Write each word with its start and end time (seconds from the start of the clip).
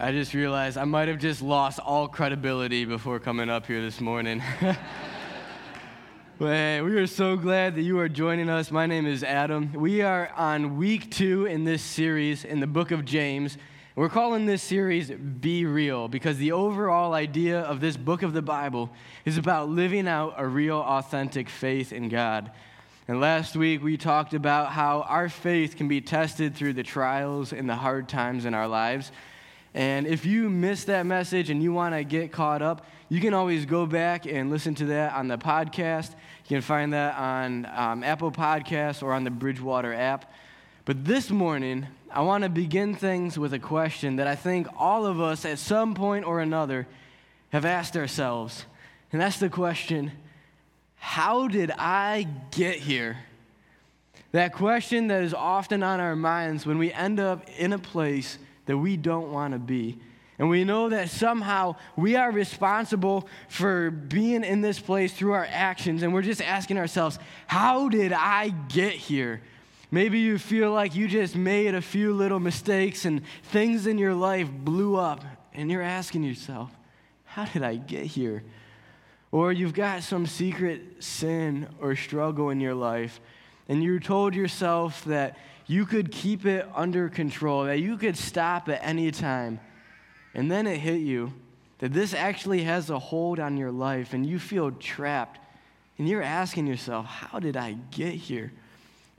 I 0.00 0.12
just 0.12 0.32
realized 0.32 0.78
I 0.78 0.84
might 0.84 1.08
have 1.08 1.18
just 1.18 1.42
lost 1.42 1.80
all 1.80 2.06
credibility 2.06 2.84
before 2.84 3.18
coming 3.18 3.50
up 3.50 3.66
here 3.66 3.82
this 3.82 4.00
morning. 4.00 4.42
Well, 6.40 6.52
hey, 6.52 6.80
we 6.82 6.94
are 6.94 7.08
so 7.08 7.36
glad 7.36 7.74
that 7.74 7.82
you 7.82 7.98
are 7.98 8.08
joining 8.08 8.48
us. 8.48 8.70
My 8.70 8.86
name 8.86 9.08
is 9.08 9.24
Adam. 9.24 9.72
We 9.72 10.02
are 10.02 10.30
on 10.36 10.76
week 10.76 11.10
two 11.10 11.46
in 11.46 11.64
this 11.64 11.82
series 11.82 12.44
in 12.44 12.60
the 12.60 12.66
book 12.68 12.92
of 12.92 13.04
James. 13.04 13.58
We're 13.96 14.08
calling 14.08 14.46
this 14.46 14.62
series 14.62 15.10
Be 15.10 15.64
Real 15.64 16.06
because 16.06 16.38
the 16.38 16.52
overall 16.52 17.12
idea 17.12 17.62
of 17.62 17.80
this 17.80 17.96
book 17.96 18.22
of 18.22 18.34
the 18.34 18.40
Bible 18.40 18.90
is 19.24 19.36
about 19.36 19.68
living 19.68 20.06
out 20.06 20.34
a 20.36 20.46
real, 20.46 20.76
authentic 20.76 21.48
faith 21.48 21.92
in 21.92 22.08
God. 22.08 22.52
And 23.08 23.20
last 23.20 23.56
week 23.56 23.82
we 23.82 23.96
talked 23.96 24.32
about 24.32 24.70
how 24.70 25.00
our 25.08 25.28
faith 25.28 25.74
can 25.74 25.88
be 25.88 26.00
tested 26.00 26.54
through 26.54 26.74
the 26.74 26.84
trials 26.84 27.52
and 27.52 27.68
the 27.68 27.74
hard 27.74 28.08
times 28.08 28.44
in 28.44 28.54
our 28.54 28.68
lives. 28.68 29.10
And 29.74 30.06
if 30.06 30.24
you 30.24 30.48
missed 30.48 30.86
that 30.86 31.04
message 31.06 31.50
and 31.50 31.62
you 31.62 31.72
want 31.72 31.94
to 31.94 32.04
get 32.04 32.32
caught 32.32 32.62
up, 32.62 32.86
you 33.08 33.20
can 33.20 33.34
always 33.34 33.66
go 33.66 33.86
back 33.86 34.26
and 34.26 34.50
listen 34.50 34.74
to 34.76 34.86
that 34.86 35.14
on 35.14 35.28
the 35.28 35.38
podcast. 35.38 36.10
You 36.44 36.56
can 36.56 36.60
find 36.62 36.92
that 36.92 37.16
on 37.16 37.66
um, 37.74 38.04
Apple 38.04 38.32
Podcasts 38.32 39.02
or 39.02 39.12
on 39.12 39.24
the 39.24 39.30
Bridgewater 39.30 39.92
app. 39.92 40.30
But 40.84 41.04
this 41.04 41.30
morning, 41.30 41.86
I 42.10 42.22
want 42.22 42.44
to 42.44 42.50
begin 42.50 42.94
things 42.94 43.38
with 43.38 43.52
a 43.52 43.58
question 43.58 44.16
that 44.16 44.26
I 44.26 44.34
think 44.34 44.66
all 44.76 45.04
of 45.04 45.20
us 45.20 45.44
at 45.44 45.58
some 45.58 45.94
point 45.94 46.24
or 46.24 46.40
another 46.40 46.86
have 47.50 47.64
asked 47.64 47.96
ourselves. 47.96 48.64
And 49.12 49.20
that's 49.20 49.38
the 49.38 49.50
question 49.50 50.12
How 50.96 51.48
did 51.48 51.70
I 51.70 52.26
get 52.50 52.76
here? 52.76 53.18
That 54.32 54.52
question 54.52 55.08
that 55.08 55.22
is 55.22 55.32
often 55.32 55.82
on 55.82 56.00
our 56.00 56.16
minds 56.16 56.66
when 56.66 56.78
we 56.78 56.92
end 56.92 57.18
up 57.18 57.48
in 57.58 57.72
a 57.72 57.78
place 57.78 58.38
that 58.68 58.76
we 58.76 58.98
don't 58.98 59.32
want 59.32 59.54
to 59.54 59.58
be. 59.58 59.98
And 60.38 60.50
we 60.50 60.62
know 60.62 60.90
that 60.90 61.08
somehow 61.08 61.76
we 61.96 62.16
are 62.16 62.30
responsible 62.30 63.26
for 63.48 63.90
being 63.90 64.44
in 64.44 64.60
this 64.60 64.78
place 64.78 65.12
through 65.12 65.32
our 65.32 65.48
actions. 65.50 66.02
And 66.02 66.12
we're 66.12 66.22
just 66.22 66.42
asking 66.42 66.76
ourselves, 66.76 67.18
how 67.46 67.88
did 67.88 68.12
I 68.12 68.50
get 68.50 68.92
here? 68.92 69.40
Maybe 69.90 70.18
you 70.18 70.36
feel 70.36 70.70
like 70.70 70.94
you 70.94 71.08
just 71.08 71.34
made 71.34 71.74
a 71.74 71.80
few 71.80 72.12
little 72.12 72.38
mistakes 72.40 73.06
and 73.06 73.22
things 73.44 73.86
in 73.86 73.96
your 73.96 74.14
life 74.14 74.50
blew 74.50 74.96
up. 74.96 75.24
And 75.54 75.70
you're 75.70 75.82
asking 75.82 76.24
yourself, 76.24 76.70
how 77.24 77.46
did 77.46 77.62
I 77.62 77.76
get 77.76 78.04
here? 78.04 78.44
Or 79.32 79.50
you've 79.50 79.72
got 79.72 80.02
some 80.02 80.26
secret 80.26 81.02
sin 81.02 81.68
or 81.80 81.96
struggle 81.96 82.50
in 82.50 82.60
your 82.60 82.74
life. 82.74 83.18
And 83.66 83.82
you 83.82 83.98
told 83.98 84.34
yourself 84.34 85.04
that 85.06 85.38
you 85.68 85.84
could 85.84 86.10
keep 86.10 86.46
it 86.46 86.66
under 86.74 87.08
control, 87.08 87.64
that 87.64 87.78
you 87.78 87.96
could 87.96 88.16
stop 88.16 88.68
at 88.68 88.80
any 88.82 89.10
time. 89.10 89.60
And 90.34 90.50
then 90.50 90.66
it 90.66 90.78
hit 90.78 91.00
you 91.00 91.32
that 91.78 91.92
this 91.92 92.14
actually 92.14 92.64
has 92.64 92.90
a 92.90 92.98
hold 92.98 93.38
on 93.38 93.56
your 93.56 93.70
life 93.70 94.14
and 94.14 94.26
you 94.26 94.38
feel 94.38 94.72
trapped. 94.72 95.38
And 95.98 96.08
you're 96.08 96.22
asking 96.22 96.66
yourself, 96.66 97.06
how 97.06 97.38
did 97.38 97.56
I 97.56 97.76
get 97.90 98.14
here? 98.14 98.52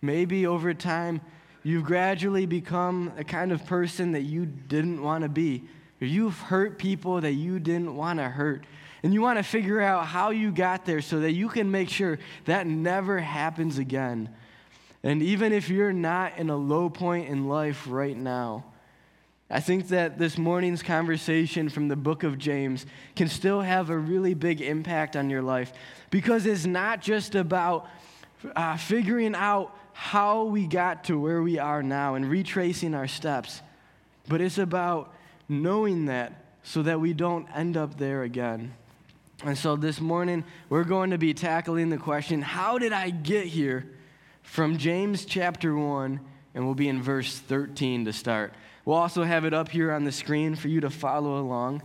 Maybe 0.01 0.47
over 0.47 0.73
time, 0.73 1.21
you've 1.61 1.83
gradually 1.83 2.45
become 2.45 3.13
a 3.17 3.23
kind 3.23 3.51
of 3.51 3.65
person 3.65 4.13
that 4.13 4.21
you 4.21 4.45
didn't 4.45 5.01
want 5.03 5.23
to 5.23 5.29
be. 5.29 5.63
You've 5.99 6.39
hurt 6.39 6.79
people 6.79 7.21
that 7.21 7.33
you 7.33 7.59
didn't 7.59 7.95
want 7.95 8.19
to 8.19 8.25
hurt. 8.25 8.65
And 9.03 9.13
you 9.13 9.21
want 9.21 9.37
to 9.37 9.43
figure 9.43 9.81
out 9.81 10.05
how 10.05 10.31
you 10.31 10.51
got 10.51 10.85
there 10.85 11.01
so 11.01 11.19
that 11.19 11.33
you 11.33 11.47
can 11.47 11.69
make 11.69 11.89
sure 11.89 12.17
that 12.45 12.65
never 12.65 13.19
happens 13.19 13.77
again. 13.77 14.29
And 15.03 15.21
even 15.21 15.53
if 15.53 15.69
you're 15.69 15.93
not 15.93 16.37
in 16.37 16.49
a 16.49 16.57
low 16.57 16.89
point 16.89 17.29
in 17.29 17.47
life 17.47 17.85
right 17.87 18.17
now, 18.17 18.65
I 19.49 19.61
think 19.61 19.87
that 19.87 20.19
this 20.19 20.37
morning's 20.37 20.83
conversation 20.83 21.69
from 21.69 21.87
the 21.87 21.95
book 21.95 22.23
of 22.23 22.37
James 22.37 22.85
can 23.15 23.27
still 23.27 23.61
have 23.61 23.89
a 23.89 23.97
really 23.97 24.35
big 24.35 24.61
impact 24.61 25.15
on 25.15 25.29
your 25.29 25.41
life 25.41 25.73
because 26.11 26.45
it's 26.45 26.65
not 26.65 27.01
just 27.01 27.33
about 27.33 27.87
uh, 28.55 28.77
figuring 28.77 29.33
out 29.33 29.75
how 29.93 30.43
we 30.43 30.67
got 30.67 31.05
to 31.05 31.19
where 31.19 31.41
we 31.41 31.57
are 31.57 31.81
now 31.81 32.15
and 32.15 32.29
retracing 32.29 32.93
our 32.93 33.07
steps, 33.07 33.61
but 34.27 34.39
it's 34.39 34.59
about 34.59 35.15
knowing 35.47 36.05
that 36.05 36.45
so 36.61 36.83
that 36.83 36.99
we 36.99 37.13
don't 37.13 37.47
end 37.55 37.75
up 37.75 37.97
there 37.97 38.23
again. 38.23 38.71
And 39.43 39.57
so 39.57 39.75
this 39.75 39.99
morning, 39.99 40.43
we're 40.69 40.83
going 40.83 41.09
to 41.09 41.17
be 41.17 41.33
tackling 41.33 41.89
the 41.89 41.97
question 41.97 42.41
how 42.41 42.77
did 42.77 42.93
I 42.93 43.09
get 43.09 43.47
here? 43.47 43.87
From 44.49 44.79
James 44.79 45.25
chapter 45.25 45.75
1, 45.75 46.19
and 46.55 46.65
we'll 46.65 46.73
be 46.73 46.89
in 46.89 47.03
verse 47.03 47.37
13 47.37 48.05
to 48.05 48.11
start. 48.11 48.51
We'll 48.83 48.97
also 48.97 49.23
have 49.23 49.45
it 49.45 49.53
up 49.53 49.69
here 49.69 49.91
on 49.91 50.05
the 50.05 50.11
screen 50.11 50.55
for 50.55 50.69
you 50.69 50.81
to 50.81 50.89
follow 50.89 51.39
along. 51.39 51.83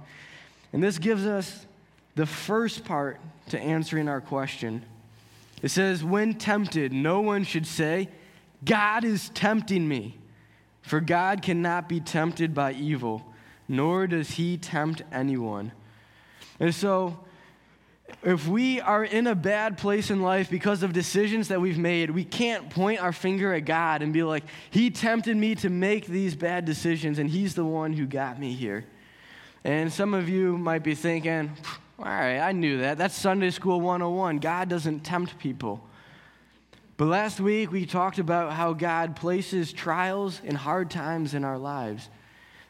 And 0.72 0.82
this 0.82 0.98
gives 0.98 1.26
us 1.26 1.66
the 2.14 2.24
first 2.24 2.86
part 2.86 3.20
to 3.50 3.60
answering 3.60 4.08
our 4.08 4.22
question. 4.22 4.82
It 5.60 5.68
says, 5.72 6.02
When 6.02 6.34
tempted, 6.34 6.90
no 6.90 7.20
one 7.20 7.44
should 7.44 7.66
say, 7.66 8.08
God 8.64 9.04
is 9.04 9.28
tempting 9.28 9.86
me. 9.86 10.16
For 10.80 11.00
God 11.00 11.42
cannot 11.42 11.86
be 11.86 12.00
tempted 12.00 12.54
by 12.54 12.72
evil, 12.72 13.26
nor 13.68 14.06
does 14.06 14.30
he 14.30 14.56
tempt 14.56 15.02
anyone. 15.12 15.72
And 16.58 16.74
so, 16.74 17.23
if 18.24 18.48
we 18.48 18.80
are 18.80 19.04
in 19.04 19.26
a 19.26 19.34
bad 19.34 19.76
place 19.76 20.10
in 20.10 20.22
life 20.22 20.48
because 20.48 20.82
of 20.82 20.92
decisions 20.92 21.48
that 21.48 21.60
we've 21.60 21.78
made, 21.78 22.10
we 22.10 22.24
can't 22.24 22.70
point 22.70 23.02
our 23.02 23.12
finger 23.12 23.52
at 23.52 23.66
God 23.66 24.00
and 24.00 24.12
be 24.12 24.22
like, 24.22 24.44
He 24.70 24.90
tempted 24.90 25.36
me 25.36 25.54
to 25.56 25.68
make 25.68 26.06
these 26.06 26.34
bad 26.34 26.64
decisions, 26.64 27.18
and 27.18 27.28
He's 27.28 27.54
the 27.54 27.64
one 27.64 27.92
who 27.92 28.06
got 28.06 28.40
me 28.40 28.54
here. 28.54 28.86
And 29.62 29.92
some 29.92 30.14
of 30.14 30.28
you 30.28 30.56
might 30.56 30.82
be 30.82 30.94
thinking, 30.94 31.50
all 31.98 32.04
right, 32.06 32.38
I 32.38 32.52
knew 32.52 32.78
that. 32.78 32.98
That's 32.98 33.14
Sunday 33.14 33.50
School 33.50 33.80
101. 33.80 34.38
God 34.38 34.68
doesn't 34.68 35.00
tempt 35.00 35.38
people. 35.38 35.82
But 36.96 37.06
last 37.06 37.40
week 37.40 37.72
we 37.72 37.86
talked 37.86 38.18
about 38.18 38.52
how 38.52 38.72
God 38.72 39.16
places 39.16 39.72
trials 39.72 40.40
and 40.44 40.56
hard 40.56 40.90
times 40.90 41.34
in 41.34 41.44
our 41.44 41.58
lives. 41.58 42.08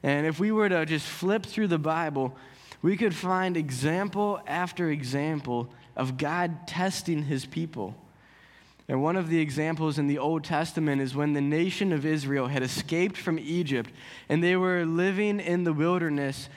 And 0.03 0.27
if 0.27 0.39
we 0.39 0.53
were 0.53 0.69
to 0.69 0.85
just 0.85 1.07
flip 1.07 1.47
through 1.47 1.69
the 1.69 1.79
Bible, 1.79 2.37
we 2.85 2.99
could 2.99 3.15
find 3.15 3.57
example 3.57 4.39
after 4.47 4.91
example 4.91 5.71
of 5.97 6.19
God 6.19 6.69
testing 6.69 7.23
his 7.23 7.47
people. 7.47 7.95
And 8.89 9.03
one 9.03 9.17
of 9.17 9.31
the 9.31 9.41
examples 9.41 9.99
in 9.99 10.07
the 10.07 10.19
Old 10.19 10.45
Testament 10.45 11.01
is 11.01 11.15
when 11.15 11.33
the 11.33 11.41
nation 11.41 11.95
of 11.95 12.05
Israel 12.05 12.47
had 12.47 12.63
escaped 12.63 13.17
from 13.17 13.39
Egypt 13.39 13.91
and 14.29 14.45
they 14.45 14.55
were 14.55 14.85
living 14.85 15.41
in 15.41 15.65
the 15.65 15.73
wilderness, 15.73 16.51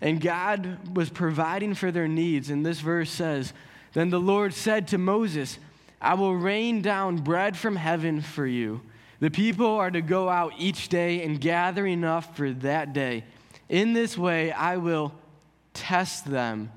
and 0.00 0.20
God 0.20 0.96
was 0.96 1.10
providing 1.10 1.74
for 1.74 1.90
their 1.90 2.06
needs. 2.06 2.48
And 2.48 2.64
this 2.64 2.78
verse 2.78 3.10
says, 3.10 3.52
Then 3.92 4.10
the 4.10 4.20
Lord 4.20 4.54
said 4.54 4.86
to 4.88 4.98
Moses, 4.98 5.58
I 6.00 6.14
will 6.14 6.36
rain 6.36 6.80
down 6.80 7.16
bread 7.16 7.56
from 7.56 7.74
heaven 7.74 8.20
for 8.20 8.46
you. 8.46 8.82
The 9.18 9.30
people 9.32 9.66
are 9.66 9.90
to 9.90 10.00
go 10.00 10.28
out 10.28 10.52
each 10.58 10.88
day 10.88 11.24
and 11.24 11.40
gather 11.40 11.84
enough 11.84 12.36
for 12.36 12.52
that 12.52 12.92
day. 12.92 13.24
In 13.68 13.94
this 13.94 14.16
way, 14.16 14.52
I 14.52 14.76
will 14.76 15.12
test 15.74 16.30
them 16.30 16.70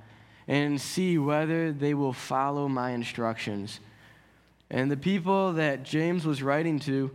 and 0.47 0.79
see 0.79 1.17
whether 1.17 1.71
they 1.71 1.93
will 1.93 2.13
follow 2.13 2.67
my 2.67 2.91
instructions. 2.91 3.79
And 4.69 4.89
the 4.89 4.97
people 4.97 5.53
that 5.53 5.83
James 5.83 6.25
was 6.25 6.41
writing 6.41 6.79
to, 6.81 7.11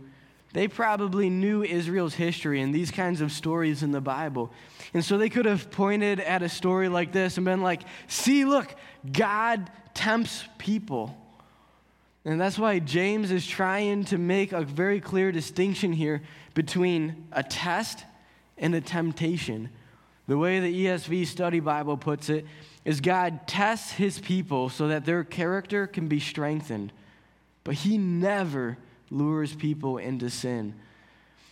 they 0.53 0.67
probably 0.67 1.29
knew 1.29 1.63
Israel's 1.63 2.13
history 2.13 2.61
and 2.61 2.73
these 2.73 2.91
kinds 2.91 3.21
of 3.21 3.31
stories 3.31 3.83
in 3.83 3.91
the 3.91 4.01
Bible. 4.01 4.51
And 4.93 5.03
so 5.03 5.17
they 5.17 5.29
could 5.29 5.45
have 5.45 5.71
pointed 5.71 6.19
at 6.19 6.43
a 6.43 6.49
story 6.49 6.89
like 6.89 7.11
this 7.11 7.37
and 7.37 7.45
been 7.45 7.61
like, 7.61 7.83
see, 8.07 8.43
look, 8.43 8.73
God 9.11 9.71
tempts 9.93 10.43
people. 10.57 11.17
And 12.25 12.39
that's 12.39 12.59
why 12.59 12.79
James 12.79 13.31
is 13.31 13.47
trying 13.47 14.05
to 14.05 14.17
make 14.17 14.51
a 14.51 14.61
very 14.61 14.99
clear 14.99 15.31
distinction 15.31 15.93
here 15.93 16.21
between 16.53 17.27
a 17.31 17.43
test 17.43 18.03
and 18.57 18.75
a 18.75 18.81
temptation. 18.81 19.69
The 20.31 20.37
way 20.37 20.61
the 20.61 20.85
ESV 20.85 21.27
Study 21.27 21.59
Bible 21.59 21.97
puts 21.97 22.29
it 22.29 22.45
is 22.85 23.01
God 23.01 23.47
tests 23.47 23.91
his 23.91 24.17
people 24.17 24.69
so 24.69 24.87
that 24.87 25.03
their 25.03 25.25
character 25.25 25.87
can 25.87 26.07
be 26.07 26.21
strengthened, 26.21 26.93
but 27.65 27.73
he 27.73 27.97
never 27.97 28.77
lures 29.09 29.53
people 29.53 29.97
into 29.97 30.29
sin. 30.29 30.75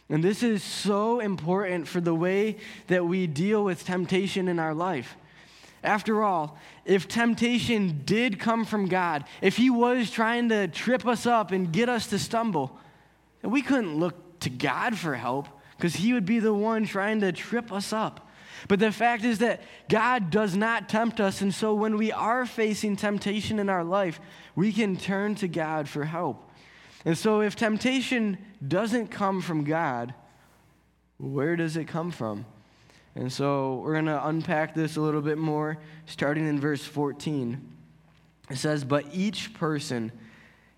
And 0.07 0.23
this 0.23 0.43
is 0.43 0.63
so 0.63 1.19
important 1.19 1.89
for 1.89 1.99
the 1.99 2.15
way 2.15 2.55
that 2.87 3.05
we 3.05 3.27
deal 3.27 3.65
with 3.65 3.83
temptation 3.83 4.47
in 4.47 4.59
our 4.59 4.73
life. 4.73 5.17
After 5.83 6.23
all, 6.23 6.57
if 6.85 7.05
temptation 7.05 8.03
did 8.05 8.39
come 8.39 8.63
from 8.63 8.87
God, 8.87 9.25
if 9.41 9.57
He 9.57 9.69
was 9.69 10.09
trying 10.09 10.47
to 10.47 10.69
trip 10.69 11.05
us 11.05 11.25
up 11.25 11.51
and 11.51 11.73
get 11.73 11.89
us 11.89 12.07
to 12.07 12.17
stumble, 12.17 12.79
we 13.41 13.61
couldn't 13.61 13.99
look 13.99 14.39
to 14.39 14.49
God 14.49 14.97
for 14.97 15.15
help 15.15 15.49
because 15.75 15.97
He 15.97 16.13
would 16.13 16.25
be 16.25 16.39
the 16.39 16.53
one 16.53 16.85
trying 16.85 17.19
to 17.19 17.33
trip 17.33 17.73
us 17.73 17.91
up. 17.91 18.25
But 18.67 18.79
the 18.79 18.91
fact 18.91 19.23
is 19.23 19.39
that 19.39 19.61
God 19.87 20.29
does 20.29 20.55
not 20.55 20.89
tempt 20.89 21.19
us. 21.19 21.41
And 21.41 21.53
so 21.53 21.73
when 21.73 21.97
we 21.97 22.11
are 22.11 22.45
facing 22.45 22.95
temptation 22.95 23.59
in 23.59 23.69
our 23.69 23.83
life, 23.83 24.19
we 24.55 24.71
can 24.71 24.97
turn 24.97 25.35
to 25.35 25.47
God 25.47 25.87
for 25.87 26.03
help. 26.03 26.49
And 27.05 27.17
so 27.17 27.41
if 27.41 27.55
temptation 27.55 28.37
doesn't 28.65 29.07
come 29.07 29.41
from 29.41 29.63
God, 29.63 30.13
where 31.17 31.55
does 31.55 31.77
it 31.77 31.85
come 31.87 32.11
from? 32.11 32.45
And 33.15 33.31
so 33.31 33.81
we're 33.83 33.93
going 33.93 34.05
to 34.05 34.27
unpack 34.27 34.73
this 34.73 34.95
a 34.95 35.01
little 35.01 35.21
bit 35.21 35.37
more, 35.37 35.77
starting 36.05 36.47
in 36.47 36.59
verse 36.59 36.83
14. 36.83 37.59
It 38.49 38.57
says, 38.57 38.83
But 38.83 39.05
each 39.13 39.53
person 39.53 40.11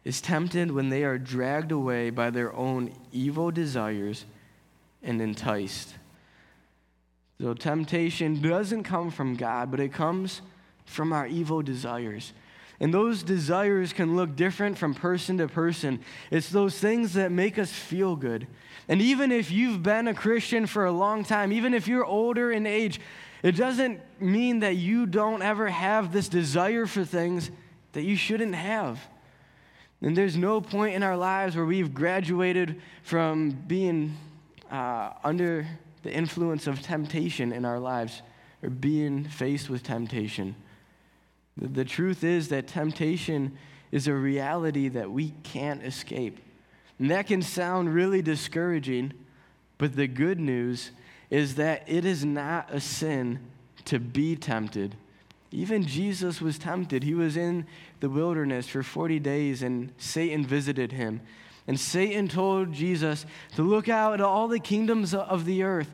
is 0.04 0.22
tempted 0.22 0.72
when 0.72 0.90
they 0.90 1.04
are 1.04 1.18
dragged 1.18 1.72
away 1.72 2.10
by 2.10 2.30
their 2.30 2.54
own 2.56 2.94
evil 3.12 3.52
desires 3.52 4.26
and 5.04 5.22
enticed. 5.22 5.96
So 7.42 7.56
temptation 7.56 8.40
doesn't 8.40 8.84
come 8.84 9.10
from 9.10 9.36
God, 9.36 9.72
but 9.72 9.80
it 9.80 9.92
comes 9.92 10.44
from 10.86 11.12
our 11.12 11.26
evil 11.26 11.64
desires. 11.64 12.34
And 12.80 12.94
those 12.94 13.24
desires 13.24 13.94
can 13.94 14.16
look 14.16 14.36
different 14.36 14.78
from 14.78 14.94
person 14.94 15.40
to 15.40 15.48
person. 15.48 16.02
It's 16.30 16.50
those 16.50 16.78
things 16.78 17.14
that 17.14 17.32
make 17.32 17.58
us 17.58 17.72
feel 17.72 18.16
good. 18.16 18.46
And 18.88 19.02
even 19.02 19.32
if 19.32 19.50
you've 19.50 19.82
been 19.82 20.08
a 20.08 20.14
Christian 20.14 20.68
for 20.68 20.86
a 20.86 20.92
long 20.92 21.24
time, 21.24 21.52
even 21.52 21.74
if 21.74 21.88
you're 21.88 22.06
older 22.06 22.52
in 22.52 22.68
age, 22.68 23.02
it 23.42 23.54
doesn't 23.54 24.00
mean 24.20 24.60
that 24.60 24.76
you 24.76 25.08
don't 25.08 25.42
ever 25.42 25.68
have 25.68 26.14
this 26.14 26.30
desire 26.30 26.86
for 26.86 27.04
things 27.04 27.50
that 27.94 28.04
you 28.04 28.16
shouldn't 28.16 28.54
have. 28.54 29.00
And 30.00 30.16
there's 30.16 30.38
no 30.38 30.62
point 30.62 30.94
in 30.94 31.02
our 31.02 31.18
lives 31.18 31.56
where 31.56 31.66
we've 31.66 31.92
graduated 31.92 32.80
from 33.02 33.50
being 33.68 34.16
uh, 34.70 35.14
under 35.24 35.68
the 36.04 36.12
influence 36.12 36.68
of 36.68 36.82
temptation 36.82 37.52
in 37.52 37.66
our 37.66 37.80
lives 37.80 38.22
or 38.64 38.70
being 38.70 39.24
faced 39.24 39.70
with 39.70 39.84
temptation. 39.84 40.56
The, 41.58 41.68
the 41.68 41.86
truth 41.86 42.24
is 42.24 42.50
that 42.50 42.68
temptation 42.68 43.58
is 43.92 44.08
a 44.08 44.14
reality 44.14 44.88
that 44.90 45.12
we 45.12 45.34
can't 45.44 45.84
escape. 45.84 46.40
And 47.00 47.12
that 47.12 47.28
can 47.28 47.42
sound 47.42 47.94
really 47.94 48.22
discouraging, 48.22 49.14
but 49.78 49.96
the 49.96 50.08
good 50.08 50.40
news 50.40 50.92
is 51.30 51.56
that 51.56 51.84
it 51.88 52.06
is 52.06 52.24
not 52.24 52.72
a 52.72 52.80
sin 52.80 53.40
to 53.86 54.00
be 54.00 54.36
tempted. 54.36 54.96
Even 55.52 55.86
Jesus 55.86 56.42
was 56.42 56.58
tempted. 56.58 57.04
He 57.04 57.14
was 57.14 57.36
in 57.36 57.66
the 58.00 58.10
wilderness 58.10 58.68
for 58.68 58.84
40 58.84 59.20
days, 59.20 59.64
and 59.64 59.92
Satan 59.98 60.46
visited 60.46 60.92
him. 60.92 61.22
And 61.72 61.80
Satan 61.80 62.28
told 62.28 62.74
Jesus 62.74 63.26
to 63.56 63.62
look 63.62 63.88
out 63.88 64.16
at 64.16 64.20
all 64.20 64.50
the 64.50 64.60
kingdoms 64.60 65.14
of 65.14 65.46
the 65.46 65.64
earth. 65.64 65.90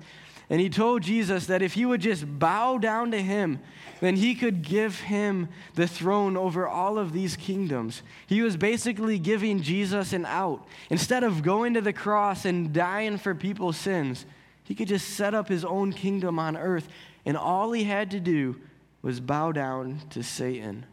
And 0.50 0.60
he 0.60 0.72
told 0.72 1.04
Jesus 1.04 1.46
that 1.46 1.62
if 1.62 1.74
he 1.74 1.86
would 1.86 2.02
just 2.02 2.40
bow 2.40 2.80
down 2.80 3.12
to 3.12 3.22
him, 3.22 3.60
then 4.00 4.16
he 4.16 4.34
could 4.34 4.64
give 4.64 5.02
him 5.02 5.50
the 5.76 5.88
throne 5.88 6.36
over 6.36 6.68
all 6.68 6.98
of 6.98 7.14
these 7.14 7.36
kingdoms. 7.36 8.02
He 8.26 8.42
was 8.42 8.58
basically 8.58 9.20
giving 9.20 9.62
Jesus 9.62 10.14
an 10.14 10.26
out. 10.26 10.68
Instead 10.90 11.24
of 11.24 11.44
going 11.44 11.76
to 11.76 11.82
the 11.82 11.94
cross 11.94 12.44
and 12.44 12.74
dying 12.74 13.20
for 13.20 13.36
people's 13.36 13.78
sins, 13.78 14.26
he 14.64 14.74
could 14.74 14.88
just 14.88 15.10
set 15.10 15.36
up 15.36 15.48
his 15.48 15.64
own 15.64 15.94
kingdom 15.94 16.40
on 16.40 16.58
earth. 16.58 16.90
And 17.24 17.38
all 17.38 17.72
he 17.72 17.84
had 17.84 18.10
to 18.10 18.20
do 18.20 18.60
was 19.04 19.20
bow 19.20 19.52
down 19.52 20.02
to 20.10 20.24
Satan. 20.24 20.88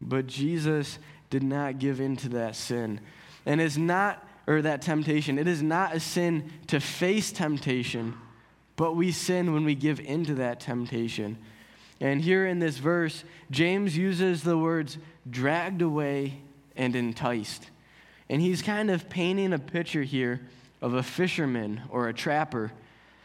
But 0.00 0.26
Jesus 0.26 0.98
did 1.30 1.44
not 1.44 1.78
give 1.78 2.00
in 2.00 2.16
to 2.16 2.28
that 2.30 2.56
sin. 2.56 2.98
And 3.48 3.62
it's 3.62 3.78
not, 3.78 4.22
or 4.46 4.60
that 4.60 4.82
temptation, 4.82 5.38
it 5.38 5.48
is 5.48 5.62
not 5.62 5.96
a 5.96 6.00
sin 6.00 6.52
to 6.66 6.80
face 6.80 7.32
temptation, 7.32 8.14
but 8.76 8.94
we 8.94 9.10
sin 9.10 9.54
when 9.54 9.64
we 9.64 9.74
give 9.74 10.00
in 10.00 10.26
to 10.26 10.34
that 10.34 10.60
temptation. 10.60 11.38
And 11.98 12.20
here 12.20 12.46
in 12.46 12.58
this 12.58 12.76
verse, 12.76 13.24
James 13.50 13.96
uses 13.96 14.42
the 14.42 14.58
words 14.58 14.98
dragged 15.28 15.80
away 15.80 16.42
and 16.76 16.94
enticed. 16.94 17.70
And 18.28 18.42
he's 18.42 18.60
kind 18.60 18.90
of 18.90 19.08
painting 19.08 19.54
a 19.54 19.58
picture 19.58 20.02
here 20.02 20.42
of 20.82 20.92
a 20.92 21.02
fisherman 21.02 21.80
or 21.88 22.08
a 22.08 22.12
trapper. 22.12 22.70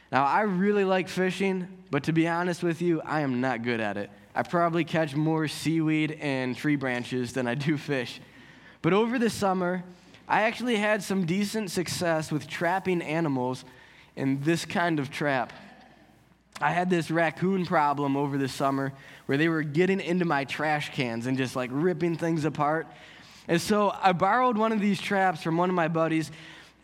Now, 0.09 0.23
I 0.23 0.43
really 0.43 0.85
like 0.85 1.09
fishing, 1.09 1.67
but 1.91 2.03
to 2.03 2.13
be 2.13 2.29
honest 2.29 2.63
with 2.63 2.81
you, 2.81 3.01
I 3.01 3.19
am 3.19 3.41
not 3.41 3.61
good 3.61 3.81
at 3.81 3.97
it. 3.97 4.09
I 4.33 4.43
probably 4.43 4.85
catch 4.85 5.17
more 5.17 5.49
seaweed 5.49 6.17
and 6.21 6.55
tree 6.55 6.77
branches 6.77 7.33
than 7.33 7.45
I 7.45 7.55
do 7.55 7.77
fish. 7.77 8.21
But 8.81 8.93
over 8.93 9.19
the 9.19 9.29
summer, 9.29 9.83
I 10.27 10.43
actually 10.43 10.77
had 10.77 11.03
some 11.03 11.25
decent 11.25 11.71
success 11.71 12.31
with 12.31 12.47
trapping 12.47 13.01
animals 13.01 13.65
in 14.15 14.41
this 14.41 14.65
kind 14.65 14.99
of 14.99 15.11
trap. 15.11 15.51
I 16.61 16.71
had 16.71 16.89
this 16.89 17.11
raccoon 17.11 17.65
problem 17.65 18.15
over 18.15 18.37
the 18.37 18.47
summer 18.47 18.93
where 19.25 19.37
they 19.37 19.49
were 19.49 19.63
getting 19.63 19.99
into 19.99 20.23
my 20.23 20.45
trash 20.45 20.93
cans 20.93 21.25
and 21.25 21.37
just 21.37 21.55
like 21.55 21.69
ripping 21.73 22.15
things 22.15 22.45
apart. 22.45 22.87
And 23.47 23.59
so 23.59 23.93
I 24.01 24.13
borrowed 24.13 24.57
one 24.57 24.71
of 24.71 24.79
these 24.79 25.01
traps 25.01 25.41
from 25.43 25.57
one 25.57 25.69
of 25.69 25.75
my 25.75 25.87
buddies, 25.89 26.31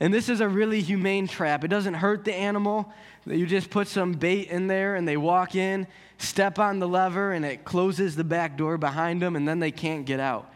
and 0.02 0.14
this 0.14 0.28
is 0.28 0.42
a 0.42 0.48
really 0.48 0.82
humane 0.82 1.28
trap. 1.28 1.64
It 1.64 1.70
doesn't 1.70 1.94
hurt 1.94 2.26
the 2.26 2.34
animal. 2.34 2.92
You 3.26 3.46
just 3.46 3.70
put 3.70 3.88
some 3.88 4.14
bait 4.14 4.50
in 4.50 4.68
there, 4.68 4.96
and 4.96 5.08
they 5.08 5.18
walk 5.18 5.56
in, 5.56 5.88
step 6.18 6.60
on 6.60 6.80
the 6.80 6.88
lever, 6.88 7.32
and 7.32 7.46
it 7.46 7.64
closes 7.64 8.16
the 8.16 8.24
back 8.24 8.58
door 8.58 8.78
behind 8.78 9.22
them, 9.22 9.36
and 9.36 9.48
then 9.48 9.60
they 9.60 9.72
can't 9.72 10.06
get 10.06 10.20
out. 10.20 10.52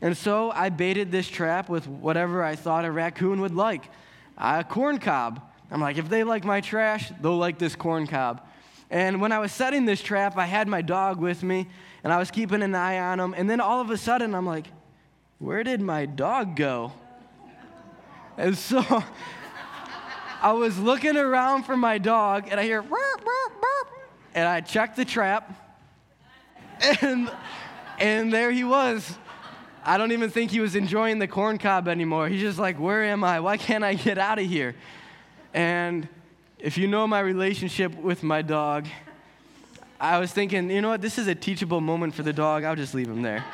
And 0.00 0.16
so 0.16 0.50
I 0.50 0.68
baited 0.68 1.10
this 1.10 1.28
trap 1.28 1.68
with 1.68 1.86
whatever 1.86 2.42
I 2.42 2.56
thought 2.56 2.84
a 2.84 2.90
raccoon 2.90 3.40
would 3.40 3.54
like 3.54 3.84
a 4.36 4.64
corn 4.64 4.98
cob. 4.98 5.40
I'm 5.70 5.80
like, 5.80 5.98
if 5.98 6.08
they 6.08 6.24
like 6.24 6.44
my 6.44 6.60
trash, 6.60 7.10
they'll 7.20 7.36
like 7.36 7.58
this 7.58 7.74
corn 7.76 8.06
cob. 8.06 8.42
And 8.90 9.20
when 9.20 9.32
I 9.32 9.38
was 9.38 9.52
setting 9.52 9.86
this 9.86 10.02
trap, 10.02 10.36
I 10.36 10.46
had 10.46 10.68
my 10.68 10.82
dog 10.82 11.18
with 11.18 11.42
me 11.42 11.68
and 12.02 12.12
I 12.12 12.18
was 12.18 12.30
keeping 12.30 12.62
an 12.62 12.74
eye 12.74 12.98
on 12.98 13.18
him. 13.18 13.34
And 13.36 13.48
then 13.48 13.60
all 13.60 13.80
of 13.80 13.90
a 13.90 13.96
sudden, 13.96 14.34
I'm 14.34 14.46
like, 14.46 14.66
where 15.38 15.64
did 15.64 15.80
my 15.80 16.06
dog 16.06 16.54
go? 16.54 16.92
And 18.36 18.56
so 18.56 18.82
I 20.42 20.52
was 20.52 20.78
looking 20.78 21.16
around 21.16 21.64
for 21.64 21.76
my 21.76 21.98
dog 21.98 22.48
and 22.50 22.60
I 22.60 22.64
hear, 22.64 22.82
burp, 22.82 23.24
burp, 23.24 23.60
burp, 23.60 23.88
and 24.34 24.46
I 24.46 24.60
checked 24.60 24.96
the 24.96 25.04
trap. 25.04 25.60
And, 27.00 27.30
and 27.98 28.32
there 28.32 28.50
he 28.50 28.64
was. 28.64 29.16
I 29.86 29.98
don't 29.98 30.12
even 30.12 30.30
think 30.30 30.50
he 30.50 30.60
was 30.60 30.74
enjoying 30.74 31.18
the 31.18 31.28
corn 31.28 31.58
cob 31.58 31.88
anymore. 31.88 32.28
He's 32.28 32.40
just 32.40 32.58
like, 32.58 32.78
where 32.78 33.04
am 33.04 33.22
I? 33.22 33.40
Why 33.40 33.58
can't 33.58 33.84
I 33.84 33.94
get 33.94 34.16
out 34.16 34.38
of 34.38 34.46
here? 34.46 34.74
And 35.52 36.08
if 36.58 36.78
you 36.78 36.86
know 36.86 37.06
my 37.06 37.20
relationship 37.20 37.94
with 37.94 38.22
my 38.22 38.40
dog, 38.40 38.86
I 40.00 40.18
was 40.18 40.32
thinking, 40.32 40.70
you 40.70 40.80
know 40.80 40.88
what, 40.88 41.02
this 41.02 41.18
is 41.18 41.26
a 41.26 41.34
teachable 41.34 41.82
moment 41.82 42.14
for 42.14 42.22
the 42.22 42.32
dog. 42.32 42.64
I'll 42.64 42.76
just 42.76 42.94
leave 42.94 43.08
him 43.08 43.20
there. 43.20 43.44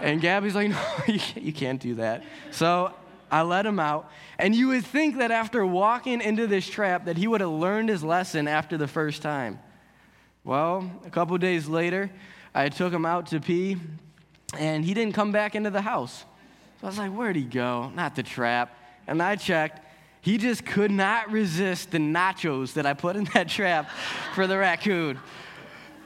and 0.00 0.20
Gabby's 0.20 0.54
like, 0.54 0.70
no, 1.08 1.14
you 1.34 1.52
can't 1.52 1.80
do 1.80 1.96
that. 1.96 2.22
So 2.52 2.94
I 3.30 3.42
let 3.42 3.66
him 3.66 3.80
out. 3.80 4.10
And 4.38 4.54
you 4.54 4.68
would 4.68 4.86
think 4.86 5.18
that 5.18 5.32
after 5.32 5.66
walking 5.66 6.20
into 6.20 6.46
this 6.46 6.68
trap 6.68 7.06
that 7.06 7.16
he 7.16 7.26
would 7.26 7.40
have 7.40 7.50
learned 7.50 7.88
his 7.88 8.04
lesson 8.04 8.46
after 8.46 8.76
the 8.76 8.86
first 8.86 9.22
time. 9.22 9.58
Well, 10.44 10.88
a 11.04 11.10
couple 11.10 11.36
days 11.38 11.66
later, 11.66 12.10
I 12.54 12.68
took 12.68 12.92
him 12.92 13.04
out 13.04 13.26
to 13.28 13.40
pee, 13.40 13.76
and 14.54 14.84
he 14.84 14.94
didn't 14.94 15.14
come 15.14 15.32
back 15.32 15.54
into 15.54 15.70
the 15.70 15.80
house. 15.80 16.24
So 16.80 16.86
I 16.86 16.90
was 16.90 16.98
like, 16.98 17.12
where'd 17.12 17.36
he 17.36 17.42
go? 17.42 17.90
Not 17.94 18.14
the 18.16 18.22
trap. 18.22 18.76
And 19.06 19.22
I 19.22 19.36
checked, 19.36 19.80
he 20.20 20.38
just 20.38 20.64
could 20.64 20.90
not 20.90 21.30
resist 21.30 21.90
the 21.90 21.98
nachos 21.98 22.74
that 22.74 22.86
I 22.86 22.94
put 22.94 23.16
in 23.16 23.24
that 23.34 23.48
trap 23.48 23.90
for 24.34 24.46
the 24.46 24.58
raccoon. 24.58 25.18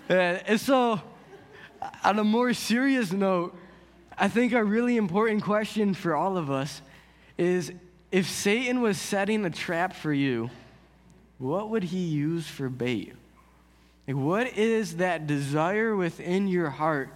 Uh, 0.09 0.13
and 0.13 0.61
so, 0.61 1.01
on 2.05 2.19
a 2.19 2.25
more 2.25 2.53
serious 2.53 3.13
note, 3.13 3.57
I 4.19 4.29
think 4.29 4.53
a 4.53 4.63
really 4.63 4.97
important 4.97 5.43
question 5.43 5.95
for 5.95 6.15
all 6.15 6.37
of 6.37 6.51
us 6.51 6.83
is 7.39 7.73
if 8.13 8.29
Satan 8.29 8.83
was 8.83 8.99
setting 8.99 9.45
a 9.45 9.51
trap 9.51 9.95
for 9.95 10.13
you, 10.13 10.51
what 11.39 11.71
would 11.71 11.85
he 11.85 12.01
use 12.01 12.47
for 12.47 12.69
bait? 12.69 13.15
Like, 14.07 14.17
what 14.17 14.59
is 14.59 14.97
that 14.97 15.27
desire 15.27 15.97
within 15.97 16.49
your 16.49 16.69
heart 16.69 17.09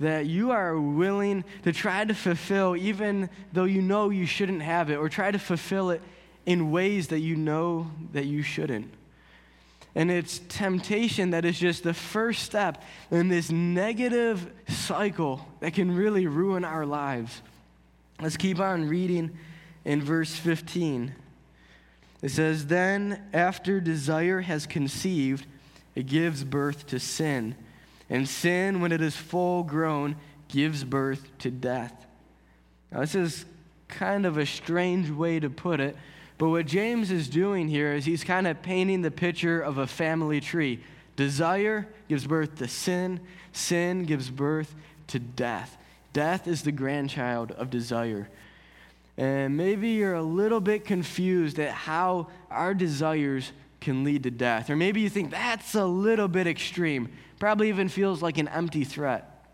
that 0.00 0.26
you 0.26 0.50
are 0.50 0.78
willing 0.78 1.44
to 1.64 1.72
try 1.72 2.04
to 2.04 2.14
fulfill, 2.14 2.76
even 2.76 3.28
though 3.52 3.64
you 3.64 3.82
know 3.82 4.10
you 4.10 4.26
shouldn't 4.26 4.62
have 4.62 4.90
it, 4.90 4.96
or 4.96 5.08
try 5.08 5.30
to 5.30 5.38
fulfill 5.38 5.90
it 5.90 6.00
in 6.46 6.70
ways 6.70 7.08
that 7.08 7.20
you 7.20 7.36
know 7.36 7.90
that 8.12 8.26
you 8.26 8.42
shouldn't. 8.42 8.92
And 9.94 10.10
it's 10.10 10.40
temptation 10.48 11.30
that 11.30 11.44
is 11.44 11.58
just 11.58 11.82
the 11.82 11.94
first 11.94 12.44
step 12.44 12.82
in 13.10 13.28
this 13.28 13.50
negative 13.50 14.48
cycle 14.68 15.44
that 15.60 15.74
can 15.74 15.94
really 15.94 16.26
ruin 16.26 16.64
our 16.64 16.86
lives. 16.86 17.42
Let's 18.20 18.36
keep 18.36 18.60
on 18.60 18.88
reading 18.88 19.36
in 19.84 20.02
verse 20.02 20.34
15. 20.34 21.14
It 22.22 22.30
says, 22.30 22.66
Then 22.66 23.22
after 23.32 23.80
desire 23.80 24.40
has 24.42 24.66
conceived, 24.66 25.46
it 25.94 26.06
gives 26.06 26.44
birth 26.44 26.86
to 26.88 27.00
sin. 27.00 27.56
And 28.10 28.28
sin, 28.28 28.80
when 28.80 28.92
it 28.92 29.00
is 29.00 29.16
full 29.16 29.62
grown, 29.62 30.16
gives 30.48 30.84
birth 30.84 31.28
to 31.38 31.50
death. 31.50 32.06
Now, 32.90 33.00
this 33.00 33.14
is 33.14 33.44
kind 33.88 34.26
of 34.26 34.38
a 34.38 34.46
strange 34.46 35.10
way 35.10 35.40
to 35.40 35.50
put 35.50 35.80
it, 35.80 35.96
but 36.38 36.50
what 36.50 36.66
James 36.66 37.10
is 37.10 37.28
doing 37.28 37.68
here 37.68 37.92
is 37.92 38.04
he's 38.04 38.24
kind 38.24 38.46
of 38.46 38.62
painting 38.62 39.02
the 39.02 39.10
picture 39.10 39.60
of 39.60 39.78
a 39.78 39.86
family 39.86 40.40
tree. 40.40 40.82
Desire 41.16 41.88
gives 42.08 42.26
birth 42.26 42.56
to 42.58 42.68
sin, 42.68 43.20
sin 43.52 44.04
gives 44.04 44.30
birth 44.30 44.74
to 45.08 45.18
death. 45.18 45.76
Death 46.12 46.46
is 46.46 46.62
the 46.62 46.72
grandchild 46.72 47.50
of 47.52 47.70
desire. 47.70 48.28
And 49.16 49.56
maybe 49.56 49.90
you're 49.90 50.14
a 50.14 50.22
little 50.22 50.60
bit 50.60 50.84
confused 50.84 51.58
at 51.58 51.72
how 51.72 52.28
our 52.50 52.72
desires 52.72 53.52
can 53.80 54.04
lead 54.04 54.24
to 54.24 54.30
death. 54.30 54.70
Or 54.70 54.76
maybe 54.76 55.00
you 55.00 55.08
think 55.08 55.30
that's 55.30 55.74
a 55.74 55.84
little 55.84 56.28
bit 56.28 56.46
extreme, 56.46 57.08
probably 57.38 57.68
even 57.68 57.88
feels 57.88 58.22
like 58.22 58.38
an 58.38 58.48
empty 58.48 58.84
threat. 58.84 59.44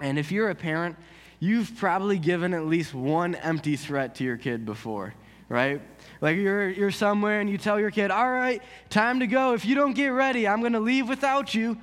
And 0.00 0.18
if 0.18 0.32
you're 0.32 0.50
a 0.50 0.54
parent, 0.54 0.96
you've 1.40 1.76
probably 1.76 2.18
given 2.18 2.54
at 2.54 2.66
least 2.66 2.94
one 2.94 3.34
empty 3.36 3.76
threat 3.76 4.14
to 4.16 4.24
your 4.24 4.36
kid 4.36 4.64
before, 4.64 5.14
right? 5.48 5.80
Like 6.20 6.36
you're, 6.36 6.70
you're 6.70 6.90
somewhere 6.90 7.40
and 7.40 7.50
you 7.50 7.58
tell 7.58 7.78
your 7.78 7.90
kid, 7.90 8.10
all 8.10 8.30
right, 8.30 8.62
time 8.90 9.20
to 9.20 9.26
go. 9.26 9.54
If 9.54 9.64
you 9.64 9.74
don't 9.74 9.94
get 9.94 10.08
ready, 10.08 10.46
I'm 10.48 10.60
going 10.60 10.72
to 10.72 10.80
leave 10.80 11.08
without 11.08 11.54
you, 11.54 11.76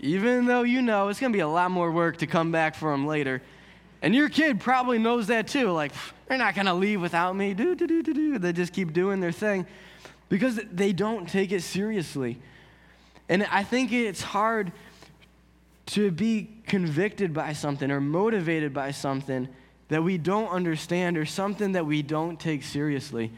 even 0.00 0.46
though 0.46 0.62
you 0.62 0.82
know 0.82 1.08
it's 1.08 1.20
going 1.20 1.32
to 1.32 1.36
be 1.36 1.40
a 1.40 1.48
lot 1.48 1.70
more 1.70 1.90
work 1.90 2.18
to 2.18 2.26
come 2.26 2.52
back 2.52 2.74
for 2.74 2.90
them 2.90 3.06
later. 3.06 3.42
And 4.02 4.14
your 4.14 4.28
kid 4.28 4.60
probably 4.60 4.98
knows 4.98 5.26
that 5.28 5.48
too. 5.48 5.70
Like, 5.70 5.92
they're 6.26 6.38
not 6.38 6.54
going 6.54 6.66
to 6.66 6.74
leave 6.74 7.00
without 7.00 7.34
me. 7.34 7.54
Do, 7.54 7.74
do, 7.74 7.86
do, 7.86 8.02
do, 8.02 8.12
do. 8.12 8.38
They 8.38 8.52
just 8.52 8.72
keep 8.72 8.92
doing 8.92 9.20
their 9.20 9.32
thing 9.32 9.66
because 10.28 10.60
they 10.72 10.92
don't 10.92 11.28
take 11.28 11.52
it 11.52 11.62
seriously. 11.62 12.38
And 13.28 13.44
I 13.44 13.62
think 13.62 13.92
it's 13.92 14.22
hard 14.22 14.72
to 15.86 16.10
be 16.10 16.48
convicted 16.66 17.32
by 17.32 17.52
something 17.52 17.90
or 17.90 18.00
motivated 18.00 18.74
by 18.74 18.90
something 18.90 19.48
that 19.88 20.02
we 20.02 20.18
don't 20.18 20.48
understand 20.48 21.16
or 21.16 21.24
something 21.24 21.72
that 21.72 21.86
we 21.86 22.02
don't 22.02 22.40
take 22.40 22.62
seriously. 22.62 23.32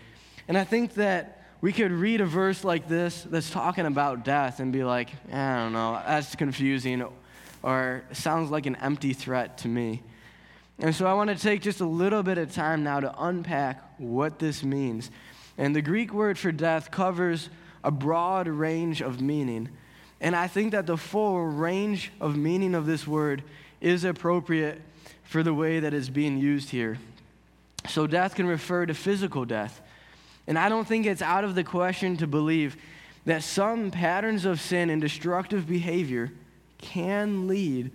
And 0.46 0.56
I 0.56 0.64
think 0.64 0.94
that 0.94 1.44
we 1.60 1.72
could 1.72 1.92
read 1.92 2.20
a 2.20 2.26
verse 2.26 2.64
like 2.64 2.88
this 2.88 3.26
that's 3.28 3.50
talking 3.50 3.84
about 3.84 4.24
death 4.24 4.60
and 4.60 4.72
be 4.72 4.84
like, 4.84 5.10
eh, 5.30 5.38
I 5.38 5.56
don't 5.56 5.72
know, 5.72 6.00
that's 6.06 6.34
confusing 6.36 7.04
or 7.62 8.04
sounds 8.12 8.50
like 8.50 8.66
an 8.66 8.76
empty 8.76 9.12
threat 9.12 9.58
to 9.58 9.68
me. 9.68 10.02
And 10.78 10.94
so 10.94 11.06
I 11.06 11.14
want 11.14 11.28
to 11.30 11.36
take 11.36 11.60
just 11.60 11.80
a 11.80 11.86
little 11.86 12.22
bit 12.22 12.38
of 12.38 12.52
time 12.52 12.84
now 12.84 13.00
to 13.00 13.12
unpack 13.18 13.82
what 13.98 14.38
this 14.38 14.62
means. 14.62 15.10
And 15.58 15.74
the 15.74 15.82
Greek 15.82 16.14
word 16.14 16.38
for 16.38 16.52
death 16.52 16.90
covers 16.90 17.50
a 17.84 17.90
broad 17.90 18.48
range 18.48 19.02
of 19.02 19.20
meaning. 19.20 19.68
And 20.20 20.34
I 20.34 20.46
think 20.46 20.72
that 20.72 20.86
the 20.86 20.96
full 20.96 21.40
range 21.44 22.12
of 22.20 22.36
meaning 22.36 22.74
of 22.74 22.86
this 22.86 23.06
word 23.06 23.42
is 23.80 24.04
appropriate 24.04 24.80
for 25.24 25.42
the 25.42 25.52
way 25.52 25.80
that 25.80 25.92
it's 25.92 26.08
being 26.08 26.38
used 26.38 26.70
here. 26.70 26.98
So, 27.88 28.06
death 28.06 28.34
can 28.34 28.46
refer 28.46 28.86
to 28.86 28.94
physical 28.94 29.44
death. 29.44 29.80
And 30.46 30.58
I 30.58 30.68
don't 30.68 30.86
think 30.86 31.06
it's 31.06 31.22
out 31.22 31.44
of 31.44 31.54
the 31.54 31.64
question 31.64 32.16
to 32.16 32.26
believe 32.26 32.76
that 33.26 33.42
some 33.42 33.90
patterns 33.90 34.44
of 34.44 34.60
sin 34.60 34.90
and 34.90 35.00
destructive 35.00 35.68
behavior 35.68 36.32
can 36.78 37.46
lead 37.46 37.90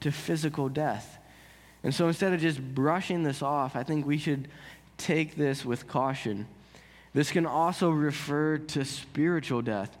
to 0.00 0.12
physical 0.12 0.68
death. 0.68 1.18
And 1.82 1.94
so 1.94 2.08
instead 2.08 2.32
of 2.32 2.40
just 2.40 2.60
brushing 2.74 3.22
this 3.22 3.42
off, 3.42 3.76
I 3.76 3.82
think 3.82 4.06
we 4.06 4.18
should 4.18 4.48
take 4.98 5.36
this 5.36 5.64
with 5.64 5.88
caution. 5.88 6.46
This 7.16 7.32
can 7.32 7.46
also 7.46 7.88
refer 7.88 8.58
to 8.58 8.84
spiritual 8.84 9.62
death. 9.62 9.96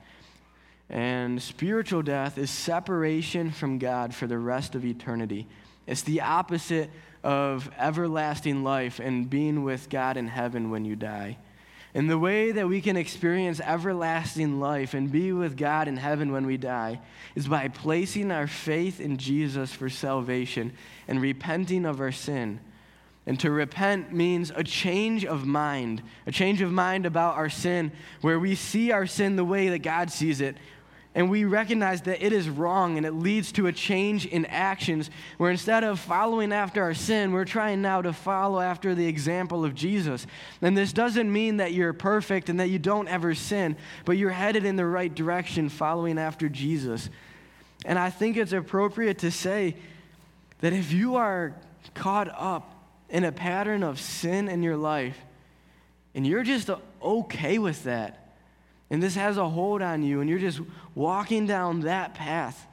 And 0.90 1.40
spiritual 1.40 2.02
death 2.02 2.36
is 2.36 2.50
separation 2.50 3.52
from 3.52 3.78
God 3.78 4.14
for 4.14 4.26
the 4.26 4.36
rest 4.36 4.74
of 4.74 4.84
eternity. 4.84 5.46
It's 5.86 6.02
the 6.02 6.20
opposite 6.20 6.90
of 7.24 7.70
everlasting 7.78 8.64
life 8.64 9.00
and 9.00 9.30
being 9.30 9.64
with 9.64 9.88
God 9.88 10.18
in 10.18 10.28
heaven 10.28 10.70
when 10.70 10.84
you 10.84 10.94
die. 10.94 11.38
And 11.94 12.10
the 12.10 12.18
way 12.18 12.52
that 12.52 12.68
we 12.68 12.82
can 12.82 12.98
experience 12.98 13.60
everlasting 13.60 14.60
life 14.60 14.92
and 14.92 15.10
be 15.10 15.32
with 15.32 15.56
God 15.56 15.88
in 15.88 15.96
heaven 15.96 16.32
when 16.32 16.44
we 16.44 16.58
die 16.58 17.00
is 17.34 17.48
by 17.48 17.68
placing 17.68 18.30
our 18.30 18.46
faith 18.46 19.00
in 19.00 19.16
Jesus 19.16 19.72
for 19.72 19.88
salvation 19.88 20.74
and 21.08 21.22
repenting 21.22 21.86
of 21.86 21.98
our 21.98 22.12
sin. 22.12 22.60
And 23.26 23.38
to 23.40 23.50
repent 23.50 24.12
means 24.12 24.52
a 24.54 24.62
change 24.62 25.24
of 25.24 25.44
mind, 25.44 26.02
a 26.26 26.32
change 26.32 26.62
of 26.62 26.70
mind 26.70 27.06
about 27.06 27.36
our 27.36 27.48
sin, 27.48 27.90
where 28.20 28.38
we 28.38 28.54
see 28.54 28.92
our 28.92 29.06
sin 29.06 29.34
the 29.34 29.44
way 29.44 29.68
that 29.70 29.80
God 29.80 30.12
sees 30.12 30.40
it, 30.40 30.56
and 31.16 31.30
we 31.30 31.46
recognize 31.46 32.02
that 32.02 32.22
it 32.22 32.34
is 32.34 32.46
wrong 32.46 32.98
and 32.98 33.06
it 33.06 33.12
leads 33.12 33.50
to 33.52 33.68
a 33.68 33.72
change 33.72 34.26
in 34.26 34.44
actions 34.44 35.10
where 35.38 35.50
instead 35.50 35.82
of 35.82 35.98
following 35.98 36.52
after 36.52 36.82
our 36.82 36.92
sin, 36.92 37.32
we're 37.32 37.46
trying 37.46 37.80
now 37.80 38.02
to 38.02 38.12
follow 38.12 38.60
after 38.60 38.94
the 38.94 39.06
example 39.06 39.64
of 39.64 39.74
Jesus. 39.74 40.26
And 40.60 40.76
this 40.76 40.92
doesn't 40.92 41.32
mean 41.32 41.56
that 41.56 41.72
you're 41.72 41.94
perfect 41.94 42.50
and 42.50 42.60
that 42.60 42.68
you 42.68 42.78
don't 42.78 43.08
ever 43.08 43.34
sin, 43.34 43.78
but 44.04 44.18
you're 44.18 44.28
headed 44.28 44.66
in 44.66 44.76
the 44.76 44.84
right 44.84 45.12
direction 45.12 45.70
following 45.70 46.18
after 46.18 46.50
Jesus. 46.50 47.08
And 47.86 47.98
I 47.98 48.10
think 48.10 48.36
it's 48.36 48.52
appropriate 48.52 49.16
to 49.20 49.30
say 49.30 49.76
that 50.60 50.74
if 50.74 50.92
you 50.92 51.16
are 51.16 51.56
caught 51.94 52.28
up 52.28 52.75
in 53.08 53.24
a 53.24 53.32
pattern 53.32 53.82
of 53.82 54.00
sin 54.00 54.48
in 54.48 54.62
your 54.62 54.76
life 54.76 55.16
and 56.16 56.26
you're 56.26 56.42
just 56.42 56.70
okay 57.02 57.58
with 57.58 57.84
that, 57.84 58.32
and 58.88 59.02
this 59.02 59.16
has 59.16 59.36
a 59.36 59.46
hold 59.46 59.82
on 59.82 60.02
you, 60.02 60.22
and 60.22 60.30
you're 60.30 60.38
just 60.38 60.60
walking 60.94 61.46
down 61.46 61.80
that 61.80 62.14
path, 62.14 62.66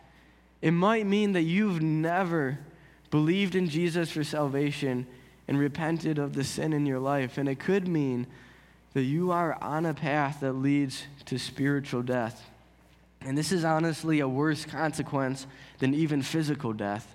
it 0.62 0.72
might 0.72 1.06
mean 1.06 1.34
that 1.34 1.42
you've 1.42 1.82
never 1.82 2.58
believed 3.12 3.54
in 3.54 3.68
Jesus 3.68 4.10
for 4.10 4.24
salvation 4.24 5.06
and 5.48 5.60
repented 5.60 6.18
of 6.18 6.34
the 6.34 6.44
sin 6.46 6.72
in 6.72 6.86
your 6.86 7.00
life. 7.00 7.38
And 7.38 7.50
it 7.50 7.60
could 7.60 7.86
mean 7.86 8.28
that 8.94 9.04
you 9.04 9.32
are 9.32 9.62
on 9.62 9.86
a 9.86 9.94
path 9.94 10.40
that 10.40 10.54
leads 10.54 11.04
to 11.25 11.38
spiritual 11.38 12.02
death. 12.02 12.50
And 13.20 13.38
this 13.38 13.52
is 13.52 13.66
honestly 13.66 14.22
a 14.22 14.28
worse 14.28 14.63
consequence 14.63 15.48
than 15.80 15.94
even 15.94 16.22
physical 16.22 16.72
death. 16.72 17.12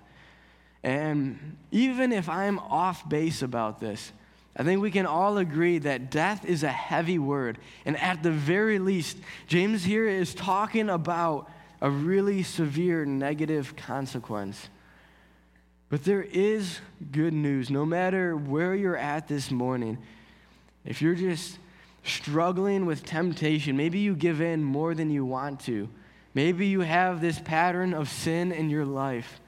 And 0.83 1.57
even 1.71 2.13
if 2.13 2.29
I'm 2.29 2.59
off 2.59 3.09
base 3.09 3.43
about 3.43 3.81
this, 3.81 4.13
I 4.57 4.65
think 4.65 4.83
we 4.83 4.91
can 4.91 5.07
all 5.07 5.39
agree 5.39 5.79
that 5.79 6.11
death 6.11 6.45
is 6.45 6.63
a 6.63 6.69
heavy 6.69 7.19
word. 7.19 7.59
And 7.85 7.97
at 7.97 8.23
the 8.23 8.33
very 8.33 8.79
least, 8.79 9.19
James 9.47 9.85
here 9.85 10.09
is 10.09 10.35
talking 10.35 10.91
about 10.91 11.49
a 11.81 11.91
really 11.91 12.43
severe 12.43 13.05
negative 13.05 13.77
consequence. 13.77 14.69
But 15.91 16.05
there 16.05 16.23
is 16.23 16.81
good 17.13 17.33
news. 17.33 17.71
No 17.71 17.87
matter 17.87 18.37
where 18.37 18.75
you're 18.75 18.97
at 18.97 19.29
this 19.29 19.51
morning, 19.51 19.99
if 20.85 21.01
you're 21.01 21.15
just 21.15 21.59
struggling 22.03 22.85
with 22.85 23.05
temptation, 23.05 23.77
maybe 23.77 24.01
you 24.01 24.15
give 24.15 24.41
in 24.41 24.65
more 24.65 24.95
than 24.95 25.11
you 25.11 25.25
want 25.25 25.61
to, 25.61 25.89
maybe 26.35 26.67
you 26.67 26.81
have 26.81 27.21
this 27.21 27.39
pattern 27.39 27.95
of 27.95 28.09
sin 28.09 28.53
in 28.53 28.71
your 28.71 28.85
life. 28.85 29.41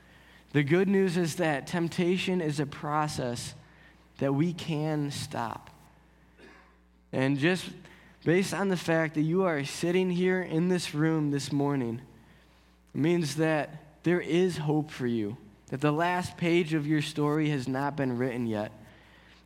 The 0.52 0.62
good 0.64 0.88
news 0.88 1.16
is 1.16 1.36
that 1.36 1.66
temptation 1.66 2.40
is 2.40 2.58
a 2.58 2.66
process 2.66 3.54
that 4.18 4.34
we 4.34 4.52
can 4.52 5.10
stop. 5.10 5.70
And 7.12 7.38
just 7.38 7.66
based 8.24 8.52
on 8.52 8.68
the 8.68 8.76
fact 8.76 9.14
that 9.14 9.22
you 9.22 9.44
are 9.44 9.64
sitting 9.64 10.10
here 10.10 10.42
in 10.42 10.68
this 10.68 10.94
room 10.94 11.30
this 11.30 11.52
morning, 11.52 12.00
means 12.92 13.36
that 13.36 14.02
there 14.02 14.20
is 14.20 14.58
hope 14.58 14.90
for 14.90 15.06
you, 15.06 15.36
that 15.68 15.80
the 15.80 15.92
last 15.92 16.36
page 16.36 16.74
of 16.74 16.86
your 16.86 17.02
story 17.02 17.50
has 17.50 17.68
not 17.68 17.96
been 17.96 18.18
written 18.18 18.46
yet. 18.46 18.72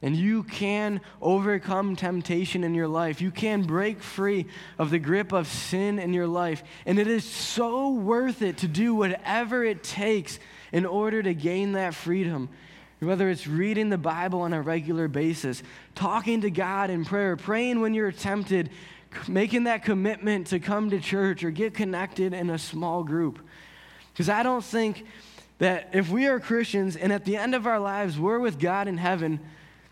And 0.01 0.17
you 0.17 0.43
can 0.43 1.01
overcome 1.23 1.97
temptation 1.97 2.63
in 2.63 2.75
your 2.75 2.89
life. 2.89 3.23
You 3.23 3.31
can 3.31 3.63
break 3.63 4.03
free 4.03 4.47
of 4.79 4.91
the 4.91 4.99
grip 4.99 5.33
of 5.33 5.47
sin 5.47 5.99
in 5.99 6.13
your 6.13 6.27
life. 6.27 6.63
And 6.85 6.99
it 6.99 7.07
is 7.07 7.25
so 7.25 7.91
worth 7.91 8.43
it 8.43 8.59
to 8.59 8.69
do 8.69 8.95
whatever 8.95 9.65
it 9.65 9.83
takes 9.83 10.39
in 10.75 10.85
order 10.85 11.23
to 11.23 11.33
gain 11.33 11.73
that 11.73 11.95
freedom 11.95 12.51
whether 13.05 13.29
it's 13.29 13.47
reading 13.47 13.89
the 13.91 13.99
Bible 13.99 14.41
on 14.41 14.53
a 14.53 14.61
regular 14.61 15.09
basis, 15.09 15.63
talking 15.95 16.41
to 16.43 16.51
God 16.51 16.91
in 16.91 17.05
prayer, 17.05 17.37
praying 17.37 17.81
when 17.81 17.95
you're 17.95 18.13
tempted, 18.13 18.71
making 19.29 19.65
that 19.65 19.85
commitment 19.85 20.49
to 20.49 20.59
come 20.59 20.91
to 20.91 21.01
church 21.01 21.45
or 21.45 21.51
get 21.51 21.75
connected 21.75 22.33
in 22.33 22.51
a 22.51 22.59
small 22.59 23.05
group. 23.05 23.39
Because 24.13 24.29
I 24.29 24.43
don't 24.43 24.65
think 24.65 25.05
that 25.59 25.91
if 25.93 26.11
we 26.11 26.27
are 26.27 26.41
Christians 26.41 26.97
and 26.97 27.13
at 27.13 27.25
the 27.25 27.37
end 27.37 27.55
of 27.55 27.67
our 27.67 27.79
lives 27.79 28.19
we're 28.19 28.39
with 28.39 28.59
God 28.59 28.89
in 28.89 28.99
heaven, 28.99 29.41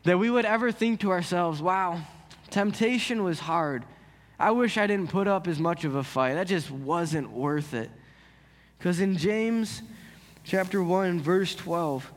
that 0.04 0.18
we 0.18 0.30
would 0.30 0.44
ever 0.44 0.72
think 0.72 1.00
to 1.00 1.10
ourselves, 1.10 1.62
wow, 1.62 2.00
temptation 2.50 3.22
was 3.22 3.40
hard. 3.40 3.84
I 4.38 4.50
wish 4.50 4.76
I 4.76 4.88
didn't 4.88 5.10
put 5.10 5.28
up 5.28 5.46
as 5.46 5.60
much 5.60 5.84
of 5.84 5.94
a 5.94 6.02
fight. 6.02 6.34
That 6.34 6.48
just 6.48 6.70
wasn't 6.70 7.30
worth 7.30 7.74
it. 7.74 7.90
Because 8.78 8.98
in 8.98 9.16
James 9.16 9.82
chapter 10.44 10.82
1, 10.82 11.20
verse 11.20 11.54
12, 11.54 12.12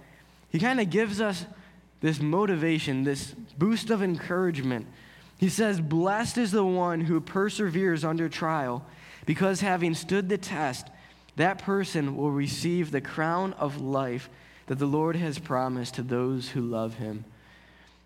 he 0.50 0.60
kind 0.60 0.80
of 0.80 0.90
gives 0.90 1.22
us 1.22 1.46
this 2.02 2.20
motivation, 2.20 3.04
this 3.04 3.34
boost 3.58 3.90
of 3.90 4.04
encouragement. 4.04 4.88
He 5.38 5.50
says, 5.50 5.82
Blessed 5.82 6.38
is 6.38 6.52
the 6.52 6.66
one 6.66 7.02
who 7.02 7.20
perseveres 7.20 8.04
under 8.04 8.30
trial, 8.30 8.86
because 9.26 9.62
having 9.62 9.94
stood 9.96 10.30
the 10.30 10.38
test, 10.38 10.88
that 11.36 11.62
person 11.62 12.16
will 12.16 12.32
receive 12.32 12.92
the 12.92 13.02
crown 13.02 13.54
of 13.54 13.82
life 13.82 14.30
that 14.68 14.80
the 14.80 14.86
Lord 14.86 15.16
has 15.16 15.38
promised 15.38 15.96
to 15.96 16.04
those 16.04 16.50
who 16.50 16.62
love 16.62 16.96
him. 16.96 17.26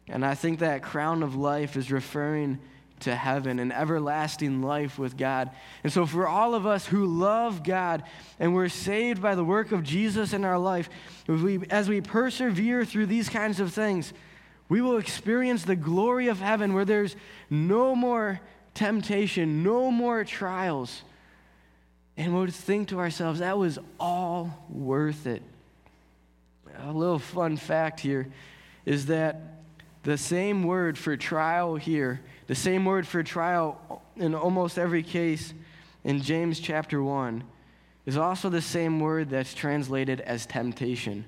And 0.08 0.26
I 0.26 0.34
think 0.34 0.60
that 0.60 0.82
crown 0.82 1.22
of 1.24 1.36
life 1.36 1.78
is 1.78 1.92
referring 1.92 2.60
to 3.02 3.16
heaven 3.16 3.60
and 3.60 3.72
everlasting 3.74 4.62
life 4.62 5.00
with 5.00 5.18
God. 5.18 5.50
And 5.84 5.92
so, 5.92 6.06
for 6.06 6.28
all 6.28 6.56
of 6.56 6.66
us 6.66 6.86
who 6.86 7.06
love 7.06 7.64
God 7.64 8.04
and 8.40 8.54
we're 8.54 8.70
saved 8.70 9.22
by 9.22 9.36
the 9.36 9.44
work 9.44 9.72
of 9.72 9.84
Jesus 9.84 10.34
in 10.34 10.46
our 10.46 10.60
life, 10.60 10.90
we, 11.28 11.60
as 11.70 11.90
we 11.90 12.02
persevere 12.02 12.86
through 12.86 13.08
these 13.08 13.30
kinds 13.30 13.60
of 13.60 13.74
things, 13.74 14.14
we 14.70 14.82
will 14.82 14.98
experience 14.98 15.64
the 15.64 15.76
glory 15.76 16.28
of 16.28 16.40
heaven 16.40 16.74
where 16.74 16.86
there's 16.86 17.16
no 17.50 17.96
more 17.96 18.40
temptation, 18.74 19.64
no 19.64 19.92
more 19.92 20.24
trials. 20.24 21.02
And 22.16 22.36
we'll 22.36 22.48
think 22.48 22.90
to 22.90 23.00
ourselves, 23.00 23.40
that 23.40 23.58
was 23.58 23.80
all 24.00 24.66
worth 24.70 25.26
it. 25.26 25.42
A 26.78 26.92
little 26.92 27.20
fun 27.20 27.58
fact 27.58 28.00
here 28.00 28.28
is 28.86 29.08
that 29.08 29.42
the 30.04 30.18
same 30.18 30.64
word 30.64 30.98
for 30.98 31.18
trial 31.18 31.76
here, 31.76 32.22
the 32.50 32.56
same 32.56 32.84
word 32.84 33.08
for 33.08 33.22
trial 33.22 34.02
in 34.16 34.34
almost 34.34 34.80
every 34.80 35.04
case 35.04 35.54
in 36.04 36.20
James 36.20 36.60
chapter 36.60 37.04
1, 37.04 37.44
is 38.08 38.18
also 38.18 38.50
the 38.50 38.60
same 38.60 39.00
word 39.00 39.30
that's 39.30 39.54
translated 39.54 40.20
as 40.22 40.48
temptation. 40.48 41.26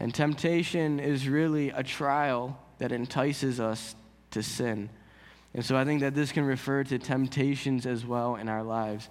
And 0.00 0.14
temptation 0.14 0.98
is 1.00 1.28
really 1.28 1.68
a 1.68 1.82
trial 1.82 2.58
that 2.78 2.92
entices 2.92 3.60
us 3.60 3.94
to 4.30 4.42
sin. 4.42 4.88
And 5.52 5.62
so 5.62 5.76
I 5.76 5.84
think 5.84 6.00
that 6.00 6.14
this 6.14 6.32
can 6.32 6.46
refer 6.46 6.82
to 6.84 6.98
temptations 6.98 7.84
as 7.84 8.06
well 8.06 8.36
in 8.36 8.48
our 8.48 8.62
lives. 8.62 9.10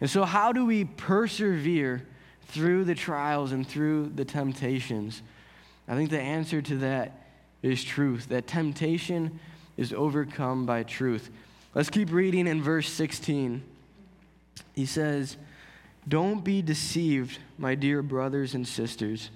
And 0.00 0.08
so, 0.08 0.22
how 0.22 0.52
do 0.52 0.64
we 0.64 0.84
persevere 0.84 2.06
through 2.42 2.84
the 2.84 2.94
trials 2.94 3.50
and 3.50 3.66
through 3.66 4.12
the 4.14 4.24
temptations? 4.24 5.20
I 5.88 5.96
think 5.96 6.10
the 6.10 6.20
answer 6.20 6.62
to 6.62 6.76
that 6.76 7.26
is 7.60 7.82
truth, 7.82 8.28
that 8.28 8.46
temptation 8.46 9.40
is 9.80 9.94
overcome 9.94 10.66
by 10.66 10.82
truth. 10.82 11.30
Let's 11.74 11.88
keep 11.88 12.12
reading 12.12 12.46
in 12.46 12.62
verse 12.62 12.86
16. 12.86 13.62
He 14.74 14.84
says, 14.84 15.38
Don't 16.06 16.44
be 16.44 16.60
deceived, 16.60 17.38
my 17.56 17.74
dear 17.74 18.02
brothers 18.02 18.54
and 18.54 18.68
sisters. 18.68 19.30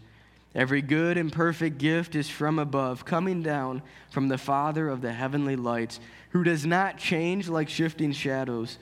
Every 0.55 0.83
good 0.83 1.17
and 1.17 1.33
perfect 1.33 1.79
gift 1.79 2.15
is 2.15 2.29
from 2.29 2.59
above, 2.59 3.07
coming 3.07 3.43
down 3.43 3.81
from 4.11 4.29
the 4.29 4.37
Father 4.37 4.87
of 4.91 5.01
the 5.01 5.15
heavenly 5.15 5.57
lights, 5.57 5.99
who 6.31 6.45
does 6.45 6.67
not 6.67 6.99
change 6.99 7.49
like 7.49 7.71
shifting 7.71 8.13
shadows. 8.13 8.79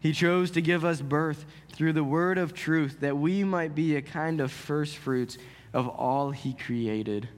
He 0.00 0.12
chose 0.12 0.50
to 0.50 0.60
give 0.60 0.84
us 0.84 1.00
birth 1.00 1.46
through 1.70 1.92
the 1.92 2.02
word 2.02 2.38
of 2.38 2.54
truth, 2.54 2.98
that 3.00 3.16
we 3.16 3.44
might 3.44 3.76
be 3.76 3.94
a 3.94 4.02
kind 4.02 4.40
of 4.40 4.50
first 4.50 4.96
fruits 4.96 5.38
of 5.72 5.86
all 5.86 6.32
He 6.32 6.54
created. 6.54 7.28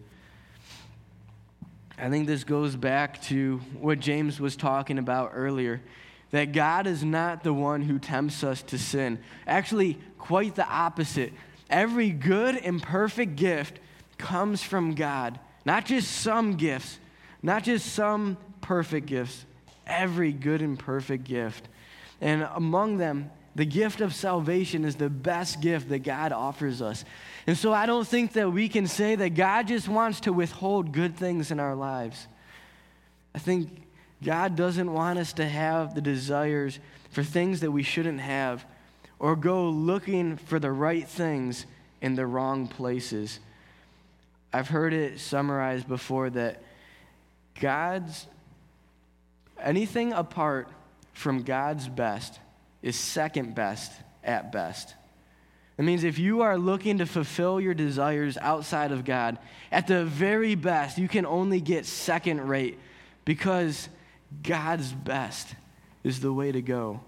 I 1.98 2.10
think 2.10 2.26
this 2.26 2.44
goes 2.44 2.76
back 2.76 3.22
to 3.22 3.58
what 3.80 4.00
James 4.00 4.38
was 4.38 4.54
talking 4.54 4.98
about 4.98 5.32
earlier 5.34 5.80
that 6.30 6.52
God 6.52 6.86
is 6.86 7.04
not 7.04 7.44
the 7.44 7.52
one 7.52 7.82
who 7.82 7.98
tempts 7.98 8.42
us 8.42 8.62
to 8.64 8.78
sin. 8.78 9.18
Actually, 9.46 9.98
quite 10.18 10.54
the 10.54 10.66
opposite. 10.66 11.32
Every 11.70 12.10
good 12.10 12.56
and 12.56 12.82
perfect 12.82 13.36
gift 13.36 13.78
comes 14.18 14.62
from 14.62 14.94
God. 14.94 15.38
Not 15.64 15.86
just 15.86 16.10
some 16.10 16.56
gifts, 16.56 16.98
not 17.42 17.62
just 17.64 17.92
some 17.92 18.36
perfect 18.60 19.06
gifts, 19.06 19.44
every 19.86 20.32
good 20.32 20.62
and 20.62 20.78
perfect 20.78 21.24
gift. 21.24 21.68
And 22.20 22.48
among 22.54 22.98
them, 22.98 23.30
the 23.54 23.64
gift 23.64 24.00
of 24.00 24.14
salvation 24.14 24.84
is 24.84 24.96
the 24.96 25.08
best 25.08 25.60
gift 25.60 25.88
that 25.88 26.00
God 26.00 26.32
offers 26.32 26.82
us. 26.82 27.04
And 27.46 27.56
so 27.56 27.72
I 27.72 27.86
don't 27.86 28.06
think 28.06 28.32
that 28.32 28.52
we 28.52 28.68
can 28.68 28.86
say 28.86 29.14
that 29.14 29.30
God 29.30 29.68
just 29.68 29.88
wants 29.88 30.20
to 30.20 30.32
withhold 30.32 30.92
good 30.92 31.16
things 31.16 31.50
in 31.50 31.60
our 31.60 31.76
lives. 31.76 32.26
I 33.34 33.38
think 33.38 33.70
God 34.22 34.56
doesn't 34.56 34.92
want 34.92 35.18
us 35.18 35.32
to 35.34 35.46
have 35.46 35.94
the 35.94 36.00
desires 36.00 36.80
for 37.10 37.22
things 37.22 37.60
that 37.60 37.70
we 37.70 37.82
shouldn't 37.82 38.20
have 38.20 38.64
or 39.18 39.36
go 39.36 39.68
looking 39.68 40.36
for 40.36 40.58
the 40.58 40.72
right 40.72 41.06
things 41.06 41.66
in 42.00 42.14
the 42.14 42.26
wrong 42.26 42.66
places. 42.66 43.40
I've 44.52 44.68
heard 44.68 44.92
it 44.92 45.20
summarized 45.20 45.86
before 45.86 46.30
that 46.30 46.62
God's 47.60 48.26
anything 49.60 50.12
apart 50.12 50.68
from 51.12 51.42
God's 51.42 51.88
best 51.88 52.38
is 52.82 52.96
second 52.96 53.54
best 53.54 53.92
at 54.22 54.52
best. 54.52 54.94
It 55.78 55.84
means 55.84 56.04
if 56.04 56.18
you 56.18 56.40
are 56.40 56.56
looking 56.56 56.98
to 56.98 57.06
fulfill 57.06 57.60
your 57.60 57.74
desires 57.74 58.38
outside 58.38 58.92
of 58.92 59.04
God, 59.04 59.38
at 59.70 59.86
the 59.86 60.04
very 60.04 60.54
best, 60.54 60.96
you 60.96 61.08
can 61.08 61.26
only 61.26 61.60
get 61.60 61.84
second 61.84 62.48
rate 62.48 62.78
because 63.24 63.88
God's 64.42 64.92
best 64.92 65.54
is 66.02 66.20
the 66.20 66.32
way 66.32 66.50
to 66.50 66.62
go. 66.62 67.00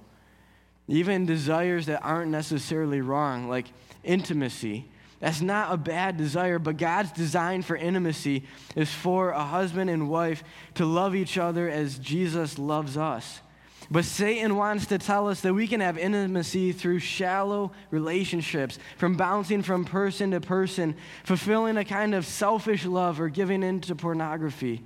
Even 0.87 1.25
desires 1.25 1.87
that 1.87 2.03
aren't 2.03 2.31
necessarily 2.31 3.01
wrong, 3.01 3.49
like 3.49 3.67
intimacy. 4.05 4.87
That's 5.21 5.41
not 5.41 5.73
a 5.73 5.77
bad 5.77 6.17
desire, 6.17 6.59
but 6.59 6.77
God's 6.77 7.13
design 7.13 7.63
for 7.63 7.77
intimacy 7.77 8.45
is 8.77 8.93
for 8.93 9.31
a 9.31 9.45
husband 9.45 9.91
and 9.91 10.11
wife 10.11 10.45
to 10.75 10.85
love 10.85 11.15
each 11.15 11.39
other 11.39 11.69
as 11.69 11.99
Jesus 11.99 12.59
loves 12.59 12.97
us. 12.97 13.41
But 13.91 14.05
Satan 14.05 14.57
wants 14.57 14.87
to 14.87 14.99
tell 14.99 15.29
us 15.29 15.41
that 15.41 15.55
we 15.55 15.67
can 15.67 15.81
have 15.81 15.97
intimacy 15.97 16.73
through 16.73 16.99
shallow 16.99 17.73
relationships, 17.91 18.79
from 18.99 19.17
bouncing 19.17 19.63
from 19.63 19.85
person 19.87 20.33
to 20.33 20.41
person, 20.41 20.95
fulfilling 21.25 21.79
a 21.79 21.85
kind 21.85 22.15
of 22.15 22.27
selfish 22.27 22.85
love 22.85 23.19
or 23.21 23.31
giving 23.31 23.63
in 23.63 23.81
to 23.83 23.95
pornography 23.95 24.83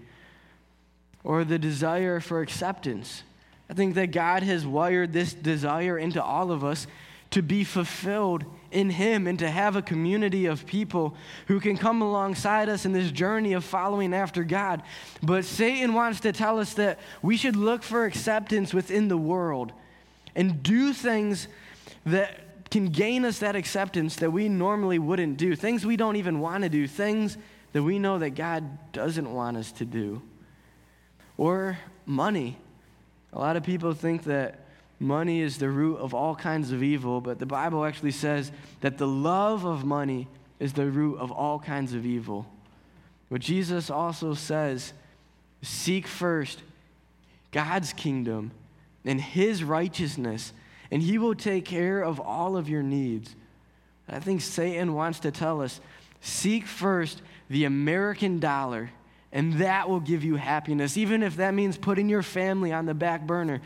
or 1.25 1.45
the 1.45 1.59
desire 1.59 2.21
for 2.21 2.41
acceptance. 2.41 3.25
I 3.69 3.75
think 3.75 3.95
that 3.95 4.13
God 4.13 4.43
has 4.43 4.67
wired 4.67 5.13
this 5.13 5.35
desire 5.35 5.99
into 5.99 6.23
all 6.23 6.53
of 6.53 6.63
us 6.63 6.87
to 7.31 7.43
be 7.43 7.65
fulfilled 7.65 8.45
in 8.73 8.91
Him 8.91 9.27
and 9.27 9.39
to 9.39 9.51
have 9.51 9.77
a 9.77 9.83
community 9.83 10.47
of 10.47 10.67
people 10.67 11.15
who 11.47 11.61
can 11.61 11.77
come 11.77 12.03
alongside 12.03 12.69
us 12.69 12.85
in 12.85 12.93
this 12.93 13.11
journey 13.11 13.53
of 13.53 13.65
following 13.65 14.15
after 14.15 14.43
God. 14.43 14.83
But 15.23 15.45
Satan 15.45 15.95
wants 15.95 16.21
to 16.21 16.33
tell 16.33 16.59
us 16.59 16.75
that 16.75 16.99
we 17.23 17.37
should 17.37 17.57
look 17.57 17.83
for 17.83 18.05
acceptance 18.05 18.75
within 18.75 19.09
the 19.09 19.17
world 19.17 19.73
and 20.35 20.63
do 20.63 20.93
things 20.93 21.49
that 22.07 22.71
can 22.71 22.87
gain 22.87 23.25
us 23.25 23.41
that 23.41 23.55
acceptance 23.55 24.17
that 24.17 24.31
we 24.31 24.49
normally 24.49 24.99
wouldn't 24.99 25.37
do, 25.37 25.55
things 25.55 25.85
we 25.85 25.97
don't 25.97 26.17
even 26.17 26.41
want 26.41 26.65
to 26.65 26.71
do, 26.71 26.89
things 26.89 27.37
that 27.73 27.83
we 27.83 27.99
know 27.99 28.19
that 28.19 28.31
God 28.31 28.93
doesn't 28.93 29.33
want 29.33 29.57
us 29.59 29.73
to 29.73 29.85
do 29.85 30.23
or 31.37 31.79
money. 32.07 32.57
A 33.33 33.39
lot 33.39 33.57
of 33.57 33.63
people 33.63 33.93
think 33.93 34.25
that 34.25 34.62
money 35.03 35.41
is 35.41 35.59
the 35.59 35.69
root 35.69 35.97
of 35.97 36.15
all 36.15 36.35
kinds 36.35 36.73
of 36.73 36.83
evil, 36.83 37.21
but 37.21 37.39
the 37.39 37.47
Bible 37.47 37.85
actually 37.85 38.13
says 38.13 38.53
that 38.81 38.99
the 38.99 39.07
love 39.07 39.65
of 39.65 39.85
money 39.85 40.29
is 40.59 40.73
the 40.73 40.87
root 40.87 41.19
of 41.19 41.31
all 41.31 41.59
kinds 41.59 41.93
of 41.93 42.07
evil. 42.07 42.47
But 43.31 43.41
Jesus 43.41 43.91
also 43.91 44.35
says, 44.35 44.93
seek 45.63 46.07
first 46.07 46.63
God's 47.51 47.93
kingdom 47.93 48.53
and 49.05 49.21
his 49.21 49.65
righteousness, 49.65 50.53
and 50.91 51.03
he 51.03 51.19
will 51.19 51.35
take 51.35 51.65
care 51.65 52.03
of 52.03 52.21
all 52.21 52.57
of 52.57 52.69
your 52.69 52.83
needs. 52.83 53.35
I 54.09 54.21
think 54.21 54.41
Satan 54.41 54.95
wants 54.95 55.21
to 55.21 55.31
tell 55.31 55.63
us 55.63 55.81
seek 56.21 56.67
first 56.67 57.23
the 57.49 57.65
American 57.65 58.39
dollar 58.39 58.91
and 59.33 59.55
that 59.55 59.89
will 59.89 60.01
give 60.01 60.23
you 60.23 60.37
happiness, 60.37 60.99
even 60.99 61.23
if 61.23 61.37
that 61.37 61.55
means 61.55 61.79
putting 61.79 62.09
your 62.09 62.23
family 62.23 62.71
on 62.71 62.85
the 62.85 62.93
back 62.93 63.27
burner, 63.27 63.63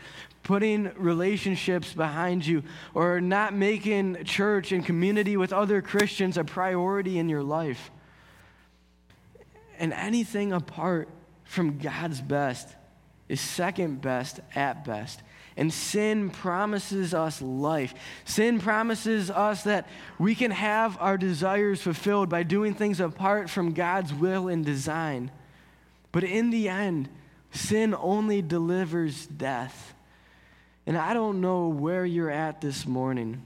putting 0.47 0.89
relationships 0.95 1.93
behind 1.93 2.45
you, 2.45 2.63
or 2.93 3.19
not 3.19 3.53
making 3.53 4.23
church 4.23 4.71
and 4.71 4.85
community 4.85 5.35
with 5.35 5.51
other 5.51 5.81
Christians 5.81 6.37
a 6.37 6.45
priority 6.45 7.19
in 7.19 7.27
your 7.27 7.43
life. 7.43 7.91
And 9.77 9.91
anything 9.91 10.53
apart 10.53 11.09
from 11.43 11.79
God's 11.79 12.21
best 12.21 12.69
is 13.27 13.41
second 13.41 14.01
best 14.01 14.39
at 14.55 14.85
best. 14.85 15.21
And 15.57 15.73
sin 15.73 16.29
promises 16.29 17.13
us 17.13 17.41
life. 17.41 17.93
Sin 18.23 18.61
promises 18.61 19.29
us 19.29 19.63
that 19.63 19.89
we 20.17 20.33
can 20.33 20.51
have 20.51 20.97
our 21.01 21.17
desires 21.17 21.81
fulfilled 21.81 22.29
by 22.29 22.43
doing 22.43 22.73
things 22.73 23.01
apart 23.01 23.49
from 23.49 23.73
God's 23.73 24.13
will 24.13 24.47
and 24.47 24.65
design. 24.65 25.29
But 26.13 26.23
in 26.23 26.51
the 26.51 26.69
end, 26.69 27.09
sin 27.51 27.93
only 27.93 28.41
delivers 28.41 29.27
death. 29.27 29.93
And 30.87 30.97
I 30.97 31.13
don't 31.13 31.41
know 31.41 31.67
where 31.67 32.05
you're 32.05 32.31
at 32.31 32.61
this 32.61 32.87
morning. 32.87 33.41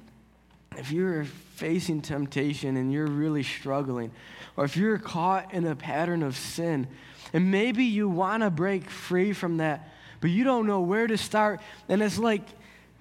If 0.78 0.92
you're 0.92 1.26
facing 1.56 2.02
temptation 2.02 2.78
and 2.78 2.94
you're 2.94 3.08
really 3.08 3.42
struggling, 3.42 4.12
or 4.56 4.64
if 4.64 4.78
you're 4.78 5.00
caught 5.00 5.52
in 5.52 5.66
a 5.66 5.76
pattern 5.76 6.22
of 6.22 6.38
sin, 6.38 6.88
and 7.34 7.50
maybe 7.50 7.84
you 7.84 8.08
want 8.08 8.44
to 8.44 8.52
break 8.52 8.90
free 8.90 9.34
from 9.34 9.58
that, 9.58 9.90
but 10.22 10.30
you 10.30 10.44
don't 10.44 10.68
know 10.68 10.82
where 10.82 11.08
to 11.08 11.18
start, 11.18 11.62
and 11.90 12.04
it's 12.04 12.20
like 12.20 12.44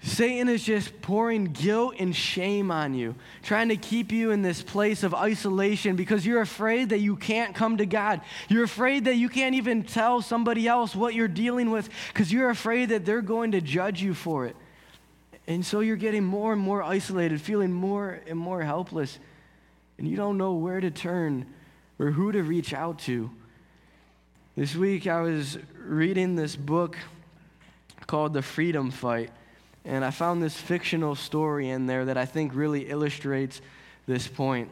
Satan 0.02 0.48
is 0.48 0.64
just 0.64 1.02
pouring 1.02 1.44
guilt 1.44 1.96
and 1.98 2.16
shame 2.16 2.70
on 2.70 2.94
you, 2.94 3.14
trying 3.42 3.68
to 3.68 3.76
keep 3.76 4.10
you 4.10 4.30
in 4.30 4.40
this 4.40 4.62
place 4.62 5.02
of 5.02 5.14
isolation 5.14 5.94
because 5.94 6.24
you're 6.24 6.40
afraid 6.40 6.88
that 6.88 7.00
you 7.00 7.16
can't 7.16 7.54
come 7.54 7.76
to 7.76 7.84
God. 7.84 8.22
You're 8.48 8.64
afraid 8.64 9.04
that 9.04 9.16
you 9.16 9.28
can't 9.28 9.54
even 9.56 9.82
tell 9.82 10.22
somebody 10.22 10.66
else 10.66 10.96
what 10.96 11.14
you're 11.14 11.28
dealing 11.28 11.70
with 11.70 11.90
because 12.08 12.32
you're 12.32 12.48
afraid 12.48 12.88
that 12.88 13.04
they're 13.04 13.20
going 13.20 13.52
to 13.52 13.60
judge 13.60 14.00
you 14.00 14.14
for 14.14 14.46
it. 14.46 14.56
And 15.46 15.66
so 15.66 15.80
you're 15.80 15.96
getting 15.96 16.24
more 16.24 16.54
and 16.54 16.62
more 16.62 16.82
isolated, 16.82 17.38
feeling 17.38 17.72
more 17.72 18.20
and 18.26 18.38
more 18.38 18.62
helpless, 18.62 19.18
and 19.98 20.08
you 20.08 20.16
don't 20.16 20.38
know 20.38 20.54
where 20.54 20.80
to 20.80 20.90
turn 20.90 21.44
or 21.98 22.10
who 22.10 22.32
to 22.32 22.42
reach 22.42 22.72
out 22.72 23.00
to. 23.00 23.30
This 24.56 24.74
week 24.74 25.06
I 25.06 25.20
was 25.20 25.58
reading 25.76 26.36
this 26.36 26.56
book 26.56 26.96
called 28.06 28.32
The 28.32 28.40
Freedom 28.40 28.90
Fight. 28.90 29.30
And 29.84 30.04
I 30.04 30.10
found 30.10 30.42
this 30.42 30.56
fictional 30.56 31.14
story 31.14 31.70
in 31.70 31.86
there 31.86 32.04
that 32.04 32.16
I 32.16 32.26
think 32.26 32.54
really 32.54 32.88
illustrates 32.88 33.60
this 34.06 34.28
point. 34.28 34.70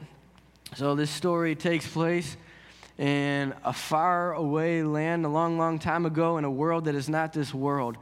So, 0.75 0.95
this 0.95 1.11
story 1.11 1.55
takes 1.55 1.87
place 1.87 2.37
in 2.99 3.55
a 3.65 3.73
far 3.73 4.35
away 4.35 4.83
land 4.83 5.25
a 5.25 5.29
long, 5.29 5.57
long 5.57 5.79
time 5.79 6.05
ago 6.05 6.37
in 6.37 6.45
a 6.45 6.51
world 6.51 6.85
that 6.87 6.95
is 6.95 7.09
not 7.09 7.33
this 7.33 7.55
world. 7.55 7.97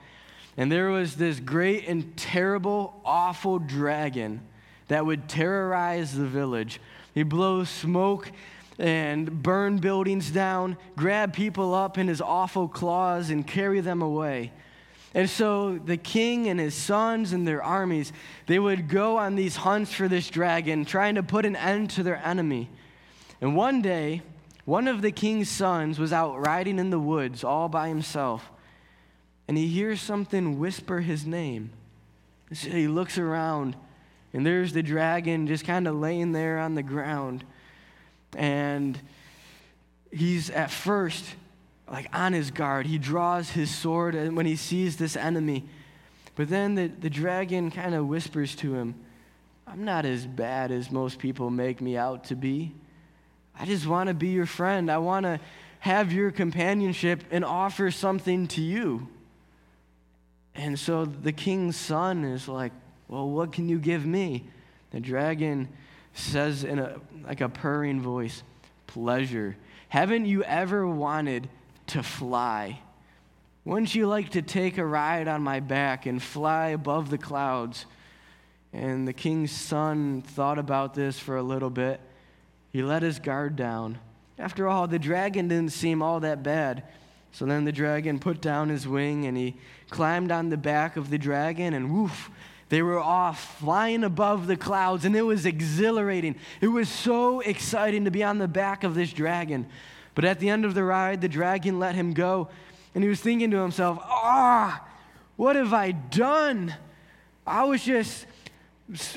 And 0.57 0.73
there 0.73 0.88
was 0.88 1.16
this 1.16 1.38
great 1.38 1.87
and 1.87 2.16
terrible, 2.16 2.99
awful 3.05 3.59
dragon 3.59 4.40
that 4.88 5.05
would 5.05 5.29
terrorize 5.29 6.14
the 6.14 6.27
village. 6.27 6.81
He 7.14 7.23
blows 7.23 7.69
smoke 7.69 8.31
and 8.79 9.42
burn 9.42 9.79
buildings 9.79 10.31
down, 10.31 10.77
grab 10.97 11.35
people 11.35 11.75
up 11.75 11.99
in 11.99 12.09
his 12.09 12.21
awful 12.21 12.69
claws, 12.69 13.31
and 13.31 13.47
carry 13.47 13.81
them 13.81 14.03
away. 14.03 14.53
And 15.16 15.31
so 15.31 15.79
the 15.79 15.96
king 15.96 16.46
and 16.46 16.61
his 16.61 16.74
sons 16.74 17.33
and 17.33 17.48
their 17.48 17.62
armies, 17.62 18.12
they 18.46 18.59
would 18.59 18.87
go 18.87 19.16
on 19.16 19.35
these 19.35 19.57
hunts 19.57 19.90
for 19.90 20.09
this 20.09 20.29
dragon, 20.29 20.85
trying 20.85 21.14
to 21.14 21.22
put 21.22 21.46
an 21.46 21.57
end 21.57 21.88
to 21.92 22.02
their 22.02 22.18
enemy. 22.22 22.68
And 23.40 23.57
one 23.57 23.81
day, 23.81 24.20
one 24.66 24.87
of 24.87 25.00
the 25.00 25.11
king's 25.11 25.48
sons 25.48 25.98
was 25.98 26.12
out 26.12 26.38
riding 26.46 26.79
in 26.79 26.90
the 26.90 26.98
woods 26.98 27.44
all 27.44 27.70
by 27.70 27.88
himself, 27.88 28.50
and 29.48 29.57
he 29.57 29.68
hears 29.68 30.02
something 30.02 30.59
whisper 30.59 31.00
his 31.00 31.24
name. 31.24 31.70
So 32.52 32.68
he 32.68 32.87
looks 32.87 33.16
around, 33.16 33.74
and 34.35 34.44
there's 34.44 34.74
the 34.74 34.83
dragon 34.83 35.46
just 35.46 35.64
kind 35.64 35.88
of 35.88 35.94
laying 35.94 36.33
there 36.33 36.59
on 36.59 36.74
the 36.74 36.83
ground. 36.83 37.42
And 38.37 39.00
he's 40.12 40.50
at 40.50 40.70
first 40.70 41.24
like 41.90 42.09
on 42.12 42.33
his 42.33 42.51
guard. 42.51 42.87
He 42.87 42.99
draws 42.99 43.51
his 43.51 43.75
sword 43.75 44.14
and 44.14 44.37
when 44.37 44.46
he 44.46 44.57
sees 44.57 44.96
this 44.96 45.16
enemy. 45.16 45.64
But 46.35 46.49
then 46.49 46.75
the, 46.75 46.88
the 46.88 47.11
dragon 47.11 47.70
kind 47.70 47.94
of 47.94 48.07
whispers 48.07 48.55
to 48.57 48.75
him, 48.75 48.94
I'm 49.66 49.85
not 49.85 50.05
as 50.05 50.27
bad 50.27 50.70
as 50.70 50.90
most 50.90 51.18
people 51.18 51.51
make 51.51 51.81
me 51.81 51.96
out 51.96 52.25
to 52.25 52.37
be. 52.37 52.75
I 53.59 53.64
just 53.64 53.87
want 53.87 54.09
to 54.09 54.14
be 54.14 54.29
your 54.29 54.46
friend. 54.46 54.90
I 54.90 54.99
want 54.99 55.25
to 55.25 55.40
have 55.81 56.12
your 56.12 56.31
companionship 56.31 57.25
and 57.31 57.44
offer 57.44 57.90
something 57.90 58.49
to 58.49 58.61
you. 58.61 59.09
And 60.55 60.79
so 60.79 61.05
the 61.05 61.33
king's 61.33 61.77
son 61.77 62.25
is 62.25 62.49
like, 62.49 62.72
Well, 63.09 63.29
what 63.29 63.53
can 63.53 63.68
you 63.68 63.79
give 63.79 64.05
me? 64.07 64.44
The 64.90 65.01
dragon 65.01 65.68
says 66.14 66.64
in 66.64 66.79
a 66.79 66.96
like 67.25 67.40
a 67.40 67.49
purring 67.49 68.01
voice, 68.01 68.42
Pleasure. 68.87 69.57
Haven't 69.88 70.27
you 70.27 70.42
ever 70.44 70.87
wanted 70.87 71.49
to 71.88 72.03
fly. 72.03 72.81
Wouldn't 73.64 73.94
you 73.94 74.07
like 74.07 74.31
to 74.31 74.42
take 74.42 74.79
a 74.79 74.87
ride 74.87 75.29
on 75.29 75.42
my 75.42 75.61
back 75.61 76.07
and 76.07 76.22
fly 76.22 76.68
above 76.68 77.11
the 77.11 77.18
clouds? 77.18 77.87
And 78.72 79.09
the 79.09 79.12
king's 79.12 79.53
son 79.53 80.22
thought 80.22 80.59
about 80.59 80.94
this 80.94 81.18
for 81.18 81.37
a 81.37 81.42
little 81.42 81.70
bit. 81.70 82.01
He 82.72 82.83
let 82.83 83.03
his 83.03 83.18
guard 83.18 83.57
down. 83.57 83.99
After 84.38 84.68
all, 84.68 84.87
the 84.87 84.99
dragon 84.99 85.49
didn't 85.49 85.72
seem 85.72 86.03
all 86.03 86.20
that 86.20 86.42
bad. 86.42 86.85
So 87.33 87.44
then 87.44 87.64
the 87.64 87.72
dragon 87.72 88.18
put 88.18 88.40
down 88.40 88.68
his 88.68 88.87
wing 88.87 89.27
and 89.27 89.37
he 89.37 89.57
climbed 89.90 90.31
on 90.31 90.49
the 90.49 90.57
back 90.57 90.96
of 90.96 91.11
the 91.11 91.18
dragon 91.18 91.75
and 91.75 91.92
woof, 91.92 92.31
they 92.68 92.83
were 92.83 92.99
off 92.99 93.59
flying 93.59 94.05
above 94.05 94.46
the 94.46 94.57
clouds 94.57 95.05
and 95.05 95.14
it 95.14 95.22
was 95.22 95.46
exhilarating. 95.46 96.37
It 96.61 96.68
was 96.68 96.88
so 96.88 97.40
exciting 97.40 98.05
to 98.05 98.11
be 98.11 98.25
on 98.25 98.38
the 98.38 98.49
back 98.49 98.85
of 98.85 98.94
this 98.94 99.12
dragon. 99.12 99.66
But 100.16 100.24
at 100.24 100.40
the 100.40 100.48
end 100.48 100.64
of 100.64 100.74
the 100.74 100.83
ride, 100.83 101.20
the 101.20 101.29
dragon 101.29 101.79
let 101.79 101.94
him 101.94 102.14
go, 102.14 102.48
and 102.94 103.05
he 103.05 103.09
was 103.09 103.20
thinking 103.20 103.50
to 103.52 103.59
himself, 103.59 103.98
Ah, 104.02 104.83
what 105.37 105.55
have 105.55 105.74
I 105.74 105.92
done? 105.92 106.74
I 107.46 107.64
was 107.64 107.85
just 107.85 108.26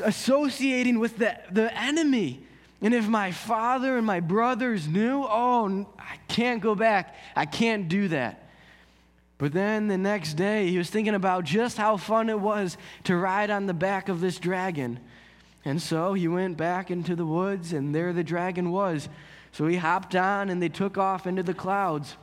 associating 0.03 0.99
with 0.99 1.17
the, 1.17 1.39
the 1.51 1.75
enemy. 1.75 2.43
And 2.81 2.93
if 2.93 3.07
my 3.07 3.31
father 3.31 3.97
and 3.97 4.05
my 4.05 4.19
brothers 4.19 4.87
knew, 4.87 5.23
oh, 5.23 5.87
I 5.97 6.17
can't 6.27 6.61
go 6.61 6.75
back. 6.75 7.15
I 7.35 7.45
can't 7.45 7.87
do 7.87 8.09
that. 8.09 8.49
But 9.37 9.53
then 9.53 9.87
the 9.87 9.97
next 9.97 10.33
day, 10.33 10.69
he 10.69 10.77
was 10.77 10.89
thinking 10.89 11.15
about 11.15 11.45
just 11.45 11.77
how 11.77 11.95
fun 11.95 12.29
it 12.29 12.39
was 12.39 12.77
to 13.05 13.15
ride 13.15 13.49
on 13.49 13.67
the 13.67 13.73
back 13.73 14.09
of 14.09 14.19
this 14.19 14.37
dragon. 14.37 14.99
And 15.63 15.81
so 15.81 16.13
he 16.13 16.27
went 16.27 16.57
back 16.57 16.91
into 16.91 17.15
the 17.15 17.25
woods, 17.25 17.71
and 17.71 17.95
there 17.95 18.11
the 18.11 18.23
dragon 18.23 18.71
was, 18.71 19.07
so 19.51 19.67
he 19.67 19.77
hopped 19.77 20.15
on 20.15 20.49
and 20.49 20.61
they 20.61 20.69
took 20.69 20.97
off 20.97 21.27
into 21.27 21.43
the 21.43 21.53
clouds. 21.53 22.15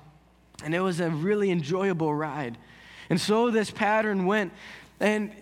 And 0.64 0.74
it 0.74 0.80
was 0.80 1.00
a 1.00 1.10
really 1.10 1.50
enjoyable 1.50 2.14
ride. 2.14 2.56
And 3.10 3.20
so 3.20 3.50
this 3.50 3.70
pattern 3.70 4.26
went. 4.26 4.52
And 5.00 5.32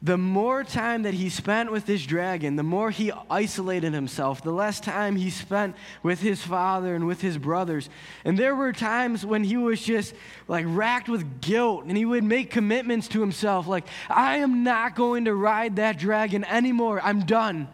the 0.00 0.18
more 0.18 0.62
time 0.62 1.02
that 1.02 1.14
he 1.14 1.28
spent 1.28 1.72
with 1.72 1.84
this 1.86 2.06
dragon, 2.06 2.54
the 2.54 2.62
more 2.62 2.90
he 2.90 3.10
isolated 3.28 3.92
himself, 3.92 4.42
the 4.42 4.52
less 4.52 4.78
time 4.78 5.16
he 5.16 5.28
spent 5.28 5.74
with 6.04 6.20
his 6.20 6.40
father 6.40 6.94
and 6.94 7.06
with 7.06 7.20
his 7.20 7.36
brothers. 7.36 7.90
And 8.24 8.38
there 8.38 8.54
were 8.54 8.72
times 8.72 9.26
when 9.26 9.42
he 9.42 9.56
was 9.56 9.82
just 9.82 10.14
like 10.46 10.66
racked 10.68 11.08
with 11.08 11.40
guilt 11.40 11.86
and 11.86 11.96
he 11.96 12.04
would 12.04 12.22
make 12.22 12.50
commitments 12.50 13.08
to 13.08 13.20
himself 13.20 13.66
like, 13.66 13.86
I 14.08 14.36
am 14.36 14.62
not 14.62 14.94
going 14.94 15.24
to 15.24 15.34
ride 15.34 15.76
that 15.76 15.98
dragon 15.98 16.44
anymore. 16.44 17.00
I'm 17.02 17.24
done. 17.24 17.68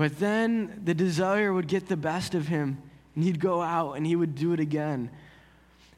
But 0.00 0.18
then 0.18 0.80
the 0.82 0.94
desire 0.94 1.52
would 1.52 1.68
get 1.68 1.86
the 1.86 1.94
best 1.94 2.34
of 2.34 2.48
him, 2.48 2.80
and 3.14 3.22
he'd 3.22 3.38
go 3.38 3.60
out 3.60 3.98
and 3.98 4.06
he 4.06 4.16
would 4.16 4.34
do 4.34 4.54
it 4.54 4.58
again. 4.58 5.10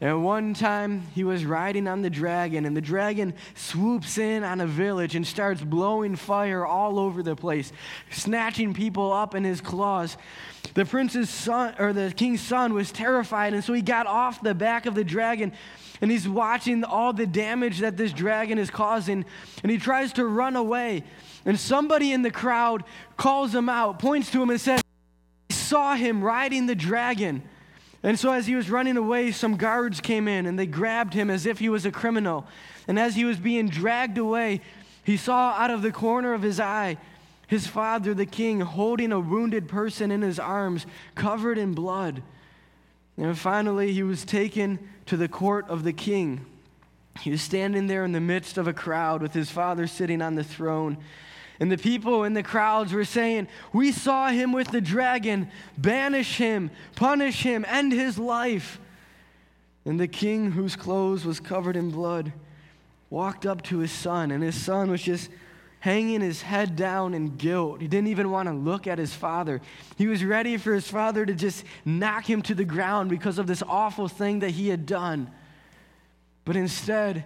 And 0.01 0.25
one 0.25 0.55
time 0.55 1.03
he 1.15 1.23
was 1.23 1.45
riding 1.45 1.87
on 1.87 2.03
the 2.03 2.11
dragon, 2.11 2.65
and 2.65 2.77
the 2.77 2.81
dragon 2.81 3.33
swoops 3.55 4.19
in 4.19 4.43
on 4.43 4.61
a 4.61 4.67
village 4.67 5.15
and 5.15 5.25
starts 5.25 5.63
blowing 5.63 6.17
fire 6.17 6.67
all 6.67 6.99
over 6.99 7.23
the 7.23 7.37
place, 7.37 7.73
snatching 8.11 8.75
people 8.75 9.13
up 9.13 9.37
in 9.37 9.45
his 9.45 9.61
claws. 9.61 10.17
The 10.75 10.85
prince's 10.85 11.31
son, 11.31 11.77
or 11.79 11.93
the 11.93 12.13
king's 12.13 12.41
son, 12.41 12.75
was 12.75 12.91
terrified, 12.91 13.55
and 13.55 13.63
so 13.63 13.73
he 13.73 13.83
got 13.83 14.09
off 14.09 14.43
the 14.43 14.53
back 14.53 14.87
of 14.87 14.97
the 14.97 15.05
dragon 15.05 15.53
and 16.01 16.11
he's 16.11 16.29
watching 16.29 16.83
all 16.83 17.13
the 17.13 17.29
damage 17.29 17.79
that 17.79 17.97
this 17.97 18.13
dragon 18.13 18.59
is 18.59 18.69
causing, 18.69 19.25
and 19.63 19.71
he 19.71 19.79
tries 19.79 20.13
to 20.15 20.27
run 20.27 20.57
away. 20.57 21.05
And 21.45 21.59
somebody 21.59 22.13
in 22.13 22.23
the 22.23 22.31
crowd 22.31 22.85
calls 23.17 23.55
him 23.55 23.69
out, 23.69 23.99
points 23.99 24.31
to 24.31 24.43
him, 24.43 24.51
and 24.51 24.61
says, 24.61 24.81
I 25.51 25.55
saw 25.55 25.95
him 25.95 26.23
riding 26.23 26.67
the 26.67 26.75
dragon. 26.75 27.43
And 28.03 28.19
so, 28.19 28.33
as 28.33 28.47
he 28.47 28.55
was 28.55 28.71
running 28.71 28.97
away, 28.97 29.31
some 29.33 29.57
guards 29.57 30.01
came 30.01 30.27
in 30.27 30.47
and 30.47 30.59
they 30.59 30.67
grabbed 30.67 31.15
him 31.15 31.31
as 31.31 31.47
if 31.47 31.59
he 31.59 31.69
was 31.69 31.87
a 31.87 31.93
criminal. 31.93 32.47
And 32.89 32.99
as 32.99 33.15
he 33.15 33.25
was 33.25 33.39
being 33.39 33.69
dragged 33.69 34.19
away, 34.19 34.61
he 35.05 35.17
saw 35.17 35.53
out 35.53 35.71
of 35.71 35.83
the 35.83 35.93
corner 35.93 36.35
of 36.35 36.43
his 36.43 36.59
eye 36.59 36.99
his 37.53 37.67
father, 37.67 38.15
the 38.15 38.25
king, 38.25 38.61
holding 38.61 39.13
a 39.13 39.21
wounded 39.21 39.69
person 39.69 40.11
in 40.11 40.23
his 40.23 40.39
arms, 40.39 40.87
covered 41.15 41.59
in 41.59 41.75
blood. 41.75 42.23
And 43.19 43.39
finally, 43.39 43.93
he 43.93 44.03
was 44.03 44.25
taken 44.25 44.79
to 45.05 45.19
the 45.19 45.29
court 45.29 45.69
of 45.69 45.85
the 45.85 45.93
king. 45.93 46.47
He 47.21 47.31
was 47.31 47.43
standing 47.43 47.89
there 47.89 48.07
in 48.07 48.13
the 48.13 48.21
midst 48.21 48.57
of 48.57 48.69
a 48.69 48.73
crowd 48.73 49.21
with 49.21 49.35
his 49.35 49.51
father 49.51 49.87
sitting 49.87 50.23
on 50.23 50.35
the 50.35 50.43
throne. 50.43 50.97
And 51.63 51.71
the 51.71 51.79
people 51.79 52.25
in 52.25 52.33
the 52.33 52.43
crowds 52.43 52.93
were 52.93 53.05
saying, 53.05 53.47
We 53.73 53.93
saw 53.93 54.31
him 54.31 54.51
with 54.51 54.73
the 54.73 54.81
dragon. 54.81 55.49
Banish 55.79 56.37
him, 56.37 56.73
punish 56.97 57.45
him, 57.45 57.65
end 57.69 57.93
his 57.93 58.19
life. 58.19 58.81
And 59.85 60.01
the 60.01 60.09
king, 60.09 60.51
whose 60.51 60.75
clothes 60.75 61.25
was 61.25 61.39
covered 61.39 61.77
in 61.77 61.93
blood, 61.93 62.33
walked 63.11 63.47
up 63.47 63.63
to 63.63 63.79
his 63.79 63.93
son, 63.93 64.33
and 64.33 64.43
his 64.43 64.61
son 64.61 64.91
was 64.91 65.03
just 65.03 65.31
hanging 65.79 66.21
his 66.21 66.43
head 66.43 66.75
down 66.75 67.15
in 67.15 67.37
guilt. 67.37 67.81
He 67.81 67.87
didn't 67.87 68.09
even 68.09 68.33
want 68.33 68.49
to 68.49 68.55
look 68.55 68.89
at 68.89 68.99
his 68.99 69.15
father. 69.15 69.61
He 69.97 70.09
was 70.09 70.25
ready 70.25 70.57
for 70.57 70.75
his 70.75 70.89
father 70.89 71.25
to 71.25 71.33
just 71.33 71.63
knock 71.85 72.29
him 72.29 72.43
to 72.43 72.57
the 72.57 72.65
ground 72.65 73.09
because 73.09 73.39
of 73.39 73.47
this 73.47 73.63
awful 73.69 74.09
thing 74.09 74.41
that 74.41 74.51
he 74.51 74.69
had 74.69 74.85
done. 74.85 75.31
But 76.45 76.57
instead, 76.57 77.23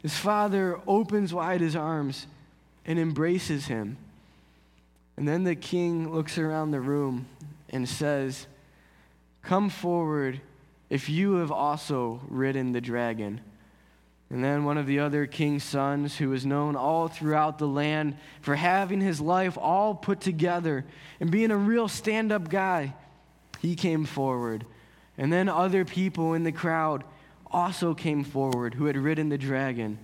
his 0.00 0.16
father 0.16 0.80
opens 0.86 1.34
wide 1.34 1.60
his 1.60 1.76
arms 1.76 2.26
and 2.88 2.98
embraces 2.98 3.66
him. 3.66 3.98
And 5.16 5.28
then 5.28 5.44
the 5.44 5.54
king 5.54 6.12
looks 6.12 6.38
around 6.38 6.70
the 6.70 6.80
room 6.80 7.26
and 7.68 7.86
says, 7.86 8.46
Come 9.42 9.68
forward 9.68 10.40
if 10.88 11.08
you 11.08 11.34
have 11.34 11.52
also 11.52 12.20
ridden 12.28 12.72
the 12.72 12.80
dragon. 12.80 13.42
And 14.30 14.42
then 14.42 14.64
one 14.64 14.78
of 14.78 14.86
the 14.86 15.00
other 15.00 15.26
king's 15.26 15.64
sons, 15.64 16.16
who 16.16 16.30
was 16.30 16.46
known 16.46 16.76
all 16.76 17.08
throughout 17.08 17.58
the 17.58 17.68
land 17.68 18.16
for 18.40 18.56
having 18.56 19.00
his 19.00 19.20
life 19.20 19.58
all 19.58 19.94
put 19.94 20.20
together 20.20 20.84
and 21.20 21.30
being 21.30 21.50
a 21.50 21.56
real 21.56 21.88
stand 21.88 22.32
up 22.32 22.48
guy, 22.48 22.94
he 23.60 23.74
came 23.74 24.06
forward. 24.06 24.64
And 25.18 25.32
then 25.32 25.48
other 25.48 25.84
people 25.84 26.34
in 26.34 26.44
the 26.44 26.52
crowd 26.52 27.04
also 27.50 27.92
came 27.92 28.24
forward 28.24 28.74
who 28.74 28.86
had 28.86 28.96
ridden 28.96 29.28
the 29.28 29.38
dragon. 29.38 29.98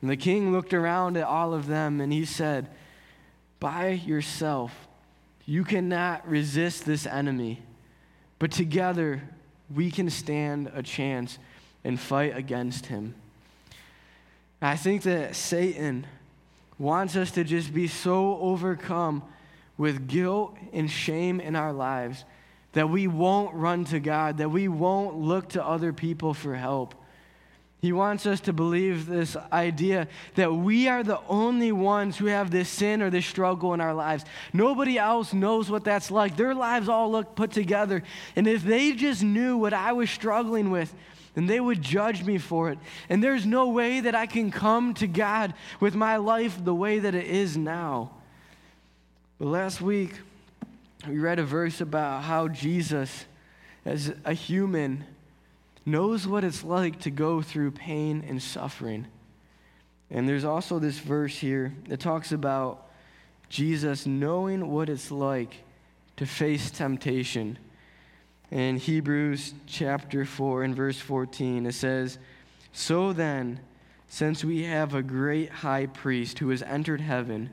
And 0.00 0.10
the 0.10 0.16
king 0.16 0.52
looked 0.52 0.72
around 0.72 1.16
at 1.16 1.24
all 1.24 1.52
of 1.52 1.66
them 1.66 2.00
and 2.00 2.12
he 2.12 2.24
said, 2.24 2.68
By 3.58 3.90
yourself, 3.90 4.88
you 5.44 5.64
cannot 5.64 6.26
resist 6.28 6.84
this 6.84 7.06
enemy, 7.06 7.62
but 8.38 8.50
together 8.50 9.22
we 9.74 9.90
can 9.90 10.10
stand 10.10 10.70
a 10.74 10.82
chance 10.82 11.38
and 11.84 11.98
fight 11.98 12.36
against 12.36 12.86
him. 12.86 13.14
I 14.62 14.76
think 14.76 15.02
that 15.02 15.36
Satan 15.36 16.06
wants 16.78 17.16
us 17.16 17.30
to 17.32 17.44
just 17.44 17.72
be 17.72 17.86
so 17.86 18.38
overcome 18.40 19.22
with 19.76 20.08
guilt 20.08 20.56
and 20.72 20.90
shame 20.90 21.40
in 21.40 21.56
our 21.56 21.72
lives 21.72 22.24
that 22.72 22.88
we 22.88 23.06
won't 23.06 23.54
run 23.54 23.84
to 23.86 23.98
God, 23.98 24.38
that 24.38 24.50
we 24.50 24.68
won't 24.68 25.16
look 25.16 25.50
to 25.50 25.64
other 25.64 25.92
people 25.92 26.34
for 26.34 26.54
help. 26.54 26.94
He 27.80 27.92
wants 27.92 28.26
us 28.26 28.40
to 28.42 28.52
believe 28.52 29.06
this 29.06 29.36
idea 29.50 30.06
that 30.34 30.52
we 30.52 30.86
are 30.86 31.02
the 31.02 31.20
only 31.28 31.72
ones 31.72 32.18
who 32.18 32.26
have 32.26 32.50
this 32.50 32.68
sin 32.68 33.00
or 33.00 33.08
this 33.08 33.24
struggle 33.24 33.72
in 33.72 33.80
our 33.80 33.94
lives. 33.94 34.24
Nobody 34.52 34.98
else 34.98 35.32
knows 35.32 35.70
what 35.70 35.84
that's 35.84 36.10
like. 36.10 36.36
Their 36.36 36.54
lives 36.54 36.90
all 36.90 37.10
look 37.10 37.34
put 37.34 37.52
together. 37.52 38.02
And 38.36 38.46
if 38.46 38.62
they 38.62 38.92
just 38.92 39.22
knew 39.22 39.56
what 39.56 39.72
I 39.72 39.92
was 39.92 40.10
struggling 40.10 40.70
with, 40.70 40.94
then 41.34 41.46
they 41.46 41.58
would 41.58 41.80
judge 41.80 42.22
me 42.22 42.36
for 42.36 42.70
it. 42.70 42.78
And 43.08 43.24
there's 43.24 43.46
no 43.46 43.70
way 43.70 44.00
that 44.00 44.14
I 44.14 44.26
can 44.26 44.50
come 44.50 44.92
to 44.94 45.06
God 45.06 45.54
with 45.78 45.94
my 45.94 46.16
life 46.16 46.62
the 46.62 46.74
way 46.74 46.98
that 46.98 47.14
it 47.14 47.26
is 47.26 47.56
now. 47.56 48.10
But 49.38 49.48
last 49.48 49.80
week, 49.80 50.20
we 51.08 51.18
read 51.18 51.38
a 51.38 51.44
verse 51.44 51.80
about 51.80 52.24
how 52.24 52.48
Jesus, 52.48 53.24
as 53.86 54.12
a 54.26 54.34
human, 54.34 55.06
knows 55.86 56.26
what 56.26 56.44
it's 56.44 56.64
like 56.64 57.00
to 57.00 57.10
go 57.10 57.42
through 57.42 57.72
pain 57.72 58.24
and 58.28 58.42
suffering. 58.42 59.06
And 60.10 60.28
there's 60.28 60.44
also 60.44 60.78
this 60.78 60.98
verse 60.98 61.36
here 61.36 61.74
that 61.88 62.00
talks 62.00 62.32
about 62.32 62.88
Jesus 63.48 64.06
knowing 64.06 64.70
what 64.70 64.88
it's 64.88 65.10
like 65.10 65.54
to 66.16 66.26
face 66.26 66.70
temptation. 66.70 67.58
In 68.50 68.76
Hebrews 68.76 69.54
chapter 69.66 70.24
4 70.24 70.64
and 70.64 70.74
verse 70.74 70.98
14, 70.98 71.66
it 71.66 71.72
says, 71.72 72.18
So 72.72 73.12
then, 73.12 73.60
since 74.08 74.44
we 74.44 74.64
have 74.64 74.94
a 74.94 75.02
great 75.02 75.50
high 75.50 75.86
priest 75.86 76.40
who 76.40 76.50
has 76.50 76.62
entered 76.62 77.00
heaven, 77.00 77.50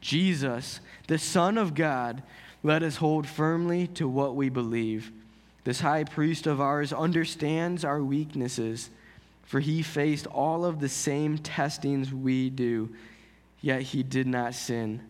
Jesus, 0.00 0.80
the 1.06 1.18
Son 1.18 1.56
of 1.56 1.74
God, 1.74 2.22
let 2.62 2.82
us 2.82 2.96
hold 2.96 3.26
firmly 3.26 3.86
to 3.88 4.08
what 4.08 4.34
we 4.34 4.48
believe. 4.48 5.12
This 5.64 5.80
high 5.80 6.04
priest 6.04 6.46
of 6.46 6.60
ours 6.60 6.92
understands 6.92 7.84
our 7.84 8.02
weaknesses, 8.02 8.90
for 9.42 9.60
he 9.60 9.82
faced 9.82 10.26
all 10.26 10.64
of 10.64 10.80
the 10.80 10.88
same 10.88 11.38
testings 11.38 12.12
we 12.12 12.50
do, 12.50 12.94
yet 13.60 13.82
he 13.82 14.02
did 14.02 14.26
not 14.26 14.54
sin. 14.54 15.02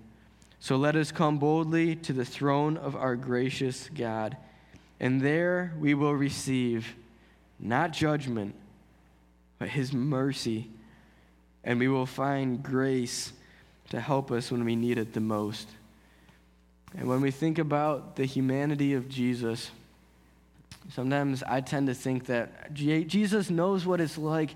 So 0.58 0.76
let 0.76 0.96
us 0.96 1.12
come 1.12 1.38
boldly 1.38 1.96
to 1.96 2.12
the 2.12 2.24
throne 2.24 2.76
of 2.76 2.96
our 2.96 3.16
gracious 3.16 3.88
God, 3.94 4.36
and 4.98 5.20
there 5.20 5.72
we 5.78 5.94
will 5.94 6.14
receive 6.14 6.94
not 7.58 7.92
judgment, 7.92 8.54
but 9.58 9.68
his 9.68 9.92
mercy, 9.92 10.70
and 11.62 11.78
we 11.78 11.88
will 11.88 12.06
find 12.06 12.62
grace 12.62 13.32
to 13.90 14.00
help 14.00 14.30
us 14.30 14.50
when 14.50 14.64
we 14.64 14.76
need 14.76 14.98
it 14.98 15.12
the 15.12 15.20
most. 15.20 15.68
And 16.96 17.08
when 17.08 17.20
we 17.20 17.30
think 17.30 17.58
about 17.58 18.16
the 18.16 18.24
humanity 18.24 18.94
of 18.94 19.08
Jesus, 19.08 19.70
sometimes 20.92 21.42
I 21.42 21.60
tend 21.60 21.86
to 21.86 21.94
think 21.94 22.26
that 22.26 22.72
Jesus 22.74 23.50
knows 23.50 23.86
what 23.86 24.00
it's 24.00 24.18
like 24.18 24.50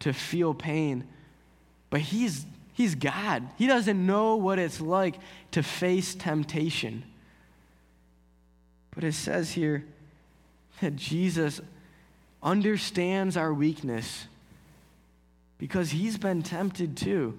to 0.00 0.12
feel 0.12 0.54
pain, 0.54 1.04
but 1.90 2.00
he's, 2.00 2.44
he's 2.72 2.94
God. 2.94 3.48
He 3.56 3.66
doesn't 3.66 4.04
know 4.04 4.36
what 4.36 4.58
it's 4.58 4.80
like 4.80 5.16
to 5.52 5.62
face 5.62 6.14
temptation. 6.14 7.04
But 8.94 9.04
it 9.04 9.12
says 9.12 9.52
here 9.52 9.84
that 10.80 10.96
Jesus 10.96 11.60
understands 12.42 13.36
our 13.36 13.52
weakness 13.52 14.26
because 15.58 15.90
he's 15.90 16.18
been 16.18 16.42
tempted 16.42 16.96
too. 16.96 17.38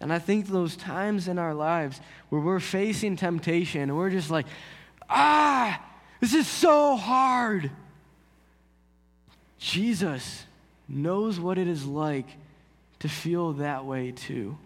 And 0.00 0.12
I 0.12 0.18
think 0.18 0.48
those 0.48 0.76
times 0.76 1.28
in 1.28 1.38
our 1.38 1.54
lives 1.54 2.00
where 2.28 2.40
we're 2.40 2.60
facing 2.60 3.16
temptation 3.16 3.82
and 3.82 3.96
we're 3.96 4.10
just 4.10 4.30
like, 4.30 4.46
ah, 5.08 5.80
this 6.24 6.32
is 6.32 6.46
so 6.46 6.96
hard. 6.96 7.70
Jesus 9.58 10.46
knows 10.88 11.38
what 11.38 11.58
it 11.58 11.68
is 11.68 11.84
like 11.84 12.26
to 13.00 13.10
feel 13.10 13.52
that 13.52 13.84
way 13.84 14.10
too. 14.10 14.56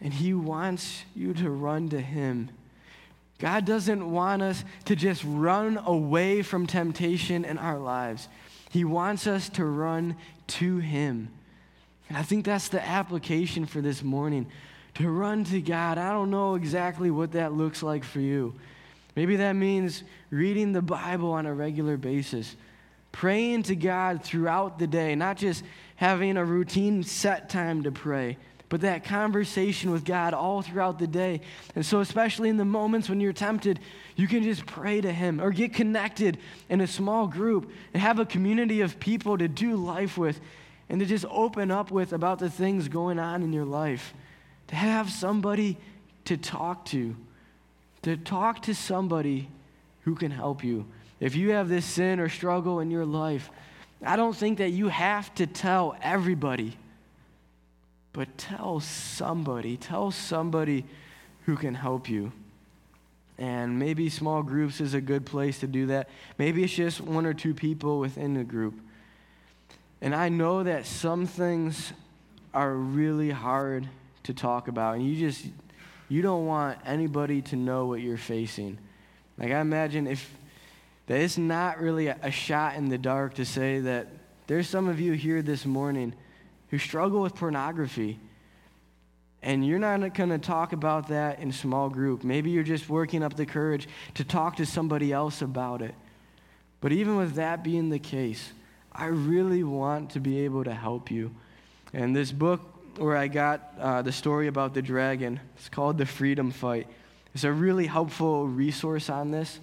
And 0.00 0.12
he 0.12 0.34
wants 0.34 1.04
you 1.14 1.34
to 1.34 1.48
run 1.48 1.88
to 1.90 2.00
him. 2.00 2.48
God 3.38 3.64
doesn't 3.64 4.10
want 4.10 4.42
us 4.42 4.64
to 4.86 4.96
just 4.96 5.22
run 5.24 5.78
away 5.78 6.42
from 6.42 6.66
temptation 6.66 7.44
in 7.44 7.56
our 7.56 7.78
lives. 7.78 8.26
He 8.70 8.82
wants 8.84 9.28
us 9.28 9.48
to 9.50 9.64
run 9.64 10.16
to 10.48 10.78
him. 10.78 11.28
And 12.08 12.18
I 12.18 12.24
think 12.24 12.44
that's 12.44 12.70
the 12.70 12.84
application 12.84 13.66
for 13.66 13.80
this 13.80 14.02
morning 14.02 14.48
to 14.94 15.08
run 15.08 15.44
to 15.44 15.60
God. 15.60 15.96
I 15.96 16.10
don't 16.10 16.32
know 16.32 16.56
exactly 16.56 17.12
what 17.12 17.30
that 17.32 17.52
looks 17.52 17.84
like 17.84 18.02
for 18.02 18.18
you. 18.18 18.52
Maybe 19.16 19.36
that 19.36 19.54
means 19.54 20.04
reading 20.30 20.72
the 20.72 20.82
Bible 20.82 21.32
on 21.32 21.46
a 21.46 21.54
regular 21.54 21.96
basis, 21.96 22.54
praying 23.12 23.64
to 23.64 23.74
God 23.74 24.22
throughout 24.22 24.78
the 24.78 24.86
day, 24.86 25.14
not 25.14 25.38
just 25.38 25.64
having 25.96 26.36
a 26.36 26.44
routine 26.44 27.02
set 27.02 27.48
time 27.48 27.82
to 27.84 27.90
pray, 27.90 28.36
but 28.68 28.82
that 28.82 29.04
conversation 29.04 29.90
with 29.90 30.04
God 30.04 30.34
all 30.34 30.60
throughout 30.60 30.98
the 30.98 31.06
day. 31.06 31.40
And 31.74 31.86
so, 31.86 32.00
especially 32.00 32.50
in 32.50 32.58
the 32.58 32.64
moments 32.64 33.08
when 33.08 33.20
you're 33.20 33.32
tempted, 33.32 33.80
you 34.16 34.28
can 34.28 34.42
just 34.42 34.66
pray 34.66 35.00
to 35.00 35.12
Him 35.12 35.40
or 35.40 35.50
get 35.50 35.72
connected 35.72 36.36
in 36.68 36.82
a 36.82 36.86
small 36.86 37.26
group 37.26 37.70
and 37.94 38.02
have 38.02 38.18
a 38.18 38.26
community 38.26 38.82
of 38.82 39.00
people 39.00 39.38
to 39.38 39.48
do 39.48 39.76
life 39.76 40.18
with 40.18 40.40
and 40.88 41.00
to 41.00 41.06
just 41.06 41.24
open 41.30 41.70
up 41.70 41.90
with 41.90 42.12
about 42.12 42.38
the 42.38 42.50
things 42.50 42.88
going 42.88 43.18
on 43.18 43.42
in 43.42 43.52
your 43.52 43.64
life. 43.64 44.12
To 44.68 44.74
have 44.74 45.10
somebody 45.10 45.78
to 46.24 46.36
talk 46.36 46.84
to, 46.86 47.16
to 48.06 48.16
talk 48.16 48.62
to 48.62 48.72
somebody 48.72 49.48
who 50.02 50.14
can 50.14 50.30
help 50.30 50.62
you. 50.62 50.86
If 51.18 51.34
you 51.34 51.50
have 51.50 51.68
this 51.68 51.84
sin 51.84 52.20
or 52.20 52.28
struggle 52.28 52.78
in 52.78 52.88
your 52.88 53.04
life, 53.04 53.50
I 54.00 54.14
don't 54.14 54.36
think 54.36 54.58
that 54.58 54.70
you 54.70 54.86
have 54.86 55.34
to 55.34 55.46
tell 55.48 55.96
everybody, 56.00 56.76
but 58.12 58.38
tell 58.38 58.78
somebody. 58.78 59.76
Tell 59.76 60.12
somebody 60.12 60.84
who 61.46 61.56
can 61.56 61.74
help 61.74 62.08
you. 62.08 62.30
And 63.38 63.76
maybe 63.76 64.08
small 64.08 64.44
groups 64.44 64.80
is 64.80 64.94
a 64.94 65.00
good 65.00 65.26
place 65.26 65.58
to 65.58 65.66
do 65.66 65.86
that. 65.86 66.08
Maybe 66.38 66.62
it's 66.62 66.72
just 66.72 67.00
one 67.00 67.26
or 67.26 67.34
two 67.34 67.54
people 67.54 67.98
within 67.98 68.34
the 68.34 68.44
group. 68.44 68.78
And 70.00 70.14
I 70.14 70.28
know 70.28 70.62
that 70.62 70.86
some 70.86 71.26
things 71.26 71.92
are 72.54 72.72
really 72.72 73.30
hard 73.30 73.88
to 74.22 74.32
talk 74.32 74.68
about, 74.68 74.94
and 74.94 75.04
you 75.04 75.18
just 75.28 75.46
you 76.08 76.22
don't 76.22 76.46
want 76.46 76.78
anybody 76.84 77.42
to 77.42 77.56
know 77.56 77.86
what 77.86 78.00
you're 78.00 78.16
facing. 78.16 78.78
Like 79.38 79.50
I 79.50 79.60
imagine 79.60 80.06
if 80.06 80.30
that 81.06 81.20
it's 81.20 81.38
not 81.38 81.80
really 81.80 82.08
a, 82.08 82.18
a 82.22 82.30
shot 82.30 82.76
in 82.76 82.88
the 82.88 82.98
dark 82.98 83.34
to 83.34 83.44
say 83.44 83.80
that 83.80 84.08
there's 84.46 84.68
some 84.68 84.88
of 84.88 85.00
you 85.00 85.12
here 85.12 85.42
this 85.42 85.64
morning 85.64 86.14
who 86.70 86.78
struggle 86.78 87.22
with 87.22 87.34
pornography. 87.34 88.18
And 89.42 89.64
you're 89.64 89.78
not 89.78 90.14
going 90.14 90.30
to 90.30 90.38
talk 90.38 90.72
about 90.72 91.08
that 91.08 91.38
in 91.38 91.52
small 91.52 91.88
group. 91.88 92.24
Maybe 92.24 92.50
you're 92.50 92.64
just 92.64 92.88
working 92.88 93.22
up 93.22 93.36
the 93.36 93.46
courage 93.46 93.88
to 94.14 94.24
talk 94.24 94.56
to 94.56 94.66
somebody 94.66 95.12
else 95.12 95.42
about 95.42 95.82
it. 95.82 95.94
But 96.80 96.92
even 96.92 97.16
with 97.16 97.34
that 97.34 97.62
being 97.62 97.90
the 97.90 97.98
case, 97.98 98.52
I 98.92 99.06
really 99.06 99.62
want 99.62 100.10
to 100.10 100.20
be 100.20 100.40
able 100.40 100.64
to 100.64 100.74
help 100.74 101.10
you. 101.10 101.34
And 101.92 102.16
this 102.16 102.32
book 102.32 102.60
where 102.98 103.16
I 103.16 103.28
got 103.28 103.72
uh, 103.78 104.02
the 104.02 104.12
story 104.12 104.46
about 104.46 104.74
the 104.74 104.82
dragon, 104.82 105.40
it's 105.56 105.68
called 105.68 105.98
The 105.98 106.06
Freedom 106.06 106.50
Fight. 106.50 106.86
It's 107.34 107.44
a 107.44 107.52
really 107.52 107.86
helpful 107.86 108.46
resource 108.46 109.10
on 109.10 109.30
this. 109.30 109.60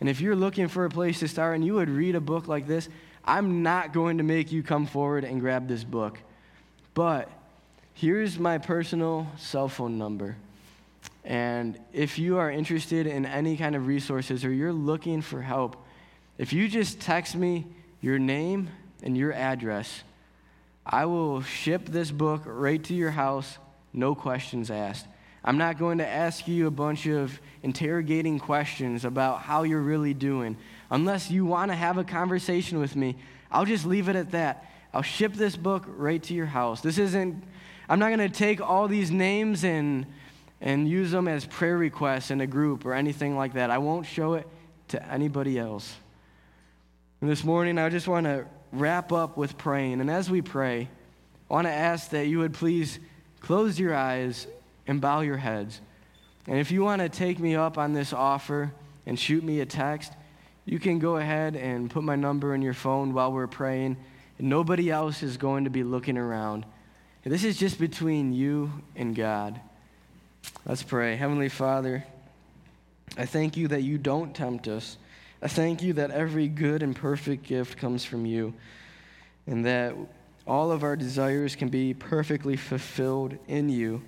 And 0.00 0.08
if 0.08 0.20
you're 0.20 0.36
looking 0.36 0.68
for 0.68 0.84
a 0.84 0.90
place 0.90 1.20
to 1.20 1.28
start 1.28 1.54
and 1.54 1.64
you 1.64 1.74
would 1.74 1.88
read 1.88 2.14
a 2.14 2.20
book 2.20 2.48
like 2.48 2.66
this, 2.66 2.88
I'm 3.24 3.62
not 3.62 3.92
going 3.92 4.18
to 4.18 4.24
make 4.24 4.52
you 4.52 4.62
come 4.62 4.86
forward 4.86 5.24
and 5.24 5.40
grab 5.40 5.68
this 5.68 5.84
book. 5.84 6.18
But 6.94 7.30
here's 7.92 8.38
my 8.38 8.58
personal 8.58 9.26
cell 9.36 9.68
phone 9.68 9.98
number. 9.98 10.36
And 11.24 11.78
if 11.92 12.18
you 12.18 12.38
are 12.38 12.50
interested 12.50 13.06
in 13.06 13.24
any 13.24 13.56
kind 13.56 13.74
of 13.74 13.86
resources 13.86 14.44
or 14.44 14.52
you're 14.52 14.72
looking 14.72 15.22
for 15.22 15.40
help, 15.40 15.76
if 16.36 16.52
you 16.52 16.68
just 16.68 17.00
text 17.00 17.34
me 17.34 17.66
your 18.00 18.18
name 18.18 18.68
and 19.02 19.16
your 19.16 19.32
address. 19.32 20.02
I 20.86 21.06
will 21.06 21.42
ship 21.42 21.86
this 21.86 22.10
book 22.10 22.42
right 22.44 22.82
to 22.84 22.94
your 22.94 23.10
house, 23.10 23.58
no 23.92 24.14
questions 24.14 24.70
asked. 24.70 25.06
I'm 25.42 25.58
not 25.58 25.78
going 25.78 25.98
to 25.98 26.06
ask 26.06 26.48
you 26.48 26.66
a 26.66 26.70
bunch 26.70 27.06
of 27.06 27.38
interrogating 27.62 28.38
questions 28.38 29.04
about 29.04 29.40
how 29.40 29.62
you're 29.62 29.80
really 29.80 30.14
doing. 30.14 30.56
Unless 30.90 31.30
you 31.30 31.44
want 31.44 31.70
to 31.70 31.74
have 31.74 31.98
a 31.98 32.04
conversation 32.04 32.80
with 32.80 32.96
me, 32.96 33.16
I'll 33.50 33.66
just 33.66 33.84
leave 33.84 34.08
it 34.08 34.16
at 34.16 34.30
that. 34.32 34.70
I'll 34.92 35.02
ship 35.02 35.34
this 35.34 35.56
book 35.56 35.84
right 35.86 36.22
to 36.22 36.34
your 36.34 36.46
house. 36.46 36.80
This 36.80 36.98
isn't, 36.98 37.42
I'm 37.88 37.98
not 37.98 38.08
going 38.08 38.30
to 38.30 38.34
take 38.34 38.60
all 38.60 38.88
these 38.88 39.10
names 39.10 39.64
and, 39.64 40.06
and 40.60 40.88
use 40.88 41.10
them 41.10 41.28
as 41.28 41.44
prayer 41.44 41.76
requests 41.76 42.30
in 42.30 42.40
a 42.40 42.46
group 42.46 42.86
or 42.86 42.94
anything 42.94 43.36
like 43.36 43.54
that. 43.54 43.70
I 43.70 43.78
won't 43.78 44.06
show 44.06 44.34
it 44.34 44.48
to 44.88 45.10
anybody 45.10 45.58
else. 45.58 45.94
And 47.20 47.30
this 47.30 47.44
morning, 47.44 47.78
I 47.78 47.88
just 47.88 48.08
want 48.08 48.24
to 48.24 48.46
wrap 48.74 49.12
up 49.12 49.36
with 49.36 49.56
praying. 49.56 50.00
And 50.00 50.10
as 50.10 50.30
we 50.30 50.42
pray, 50.42 50.88
I 51.50 51.52
want 51.52 51.66
to 51.66 51.72
ask 51.72 52.10
that 52.10 52.26
you 52.26 52.38
would 52.38 52.54
please 52.54 52.98
close 53.40 53.78
your 53.78 53.94
eyes 53.94 54.46
and 54.86 55.00
bow 55.00 55.20
your 55.20 55.36
heads. 55.36 55.80
And 56.46 56.58
if 56.58 56.70
you 56.70 56.82
want 56.82 57.00
to 57.00 57.08
take 57.08 57.38
me 57.38 57.54
up 57.54 57.78
on 57.78 57.92
this 57.92 58.12
offer 58.12 58.72
and 59.06 59.18
shoot 59.18 59.42
me 59.42 59.60
a 59.60 59.66
text, 59.66 60.12
you 60.64 60.78
can 60.78 60.98
go 60.98 61.16
ahead 61.16 61.56
and 61.56 61.90
put 61.90 62.04
my 62.04 62.16
number 62.16 62.54
in 62.54 62.62
your 62.62 62.74
phone 62.74 63.12
while 63.12 63.32
we're 63.32 63.46
praying. 63.46 63.96
And 64.38 64.48
nobody 64.48 64.90
else 64.90 65.22
is 65.22 65.36
going 65.36 65.64
to 65.64 65.70
be 65.70 65.84
looking 65.84 66.18
around. 66.18 66.66
This 67.24 67.44
is 67.44 67.56
just 67.56 67.78
between 67.78 68.34
you 68.34 68.70
and 68.96 69.14
God. 69.14 69.58
Let's 70.66 70.82
pray. 70.82 71.16
Heavenly 71.16 71.48
Father, 71.48 72.04
I 73.16 73.24
thank 73.24 73.56
you 73.56 73.68
that 73.68 73.82
you 73.82 73.96
don't 73.96 74.34
tempt 74.34 74.68
us. 74.68 74.98
I 75.44 75.48
thank 75.48 75.82
you 75.82 75.92
that 75.92 76.10
every 76.10 76.48
good 76.48 76.82
and 76.82 76.96
perfect 76.96 77.42
gift 77.42 77.76
comes 77.76 78.02
from 78.02 78.24
you, 78.24 78.54
and 79.46 79.66
that 79.66 79.94
all 80.46 80.72
of 80.72 80.82
our 80.82 80.96
desires 80.96 81.54
can 81.54 81.68
be 81.68 81.92
perfectly 81.92 82.56
fulfilled 82.56 83.36
in 83.46 83.68
you. 83.68 84.00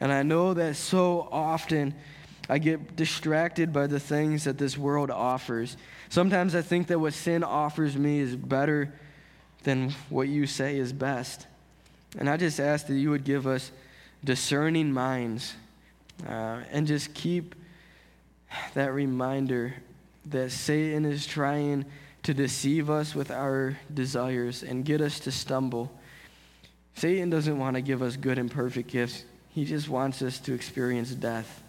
And 0.00 0.12
I 0.12 0.22
know 0.22 0.52
that 0.52 0.76
so 0.76 1.30
often 1.32 1.94
I 2.50 2.58
get 2.58 2.94
distracted 2.94 3.72
by 3.72 3.86
the 3.86 3.98
things 3.98 4.44
that 4.44 4.58
this 4.58 4.76
world 4.76 5.10
offers. 5.10 5.78
Sometimes 6.10 6.54
I 6.54 6.60
think 6.60 6.88
that 6.88 6.98
what 6.98 7.14
sin 7.14 7.42
offers 7.42 7.96
me 7.96 8.18
is 8.18 8.36
better 8.36 8.92
than 9.62 9.94
what 10.10 10.28
you 10.28 10.46
say 10.46 10.76
is 10.76 10.92
best. 10.92 11.46
And 12.18 12.28
I 12.28 12.36
just 12.36 12.60
ask 12.60 12.86
that 12.88 12.96
you 12.96 13.08
would 13.08 13.24
give 13.24 13.46
us 13.46 13.72
discerning 14.22 14.92
minds 14.92 15.54
uh, 16.28 16.60
and 16.70 16.86
just 16.86 17.14
keep 17.14 17.54
that 18.74 18.92
reminder 18.92 19.74
that 20.26 20.50
Satan 20.50 21.04
is 21.04 21.26
trying 21.26 21.84
to 22.24 22.34
deceive 22.34 22.90
us 22.90 23.14
with 23.14 23.30
our 23.30 23.78
desires 23.92 24.62
and 24.62 24.84
get 24.84 25.00
us 25.00 25.20
to 25.20 25.30
stumble. 25.30 25.92
Satan 26.94 27.30
doesn't 27.30 27.58
want 27.58 27.76
to 27.76 27.82
give 27.82 28.02
us 28.02 28.16
good 28.16 28.38
and 28.38 28.50
perfect 28.50 28.90
gifts, 28.90 29.24
he 29.50 29.64
just 29.64 29.88
wants 29.88 30.22
us 30.22 30.38
to 30.40 30.52
experience 30.52 31.10
death. 31.12 31.62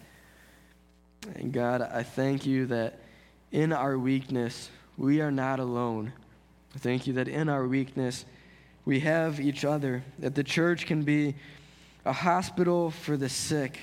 And 1.36 1.52
God, 1.52 1.82
I 1.82 2.02
thank 2.02 2.44
you 2.44 2.66
that 2.66 2.98
in 3.52 3.72
our 3.72 3.98
weakness, 3.98 4.70
we 4.96 5.20
are 5.20 5.30
not 5.30 5.60
alone. 5.60 6.12
I 6.74 6.78
thank 6.78 7.06
you 7.06 7.14
that 7.14 7.28
in 7.28 7.48
our 7.48 7.66
weakness, 7.66 8.24
we 8.84 9.00
have 9.00 9.40
each 9.40 9.64
other, 9.64 10.02
that 10.18 10.34
the 10.34 10.44
church 10.44 10.86
can 10.86 11.02
be 11.02 11.34
a 12.04 12.12
hospital 12.12 12.90
for 12.90 13.16
the 13.16 13.28
sick, 13.28 13.78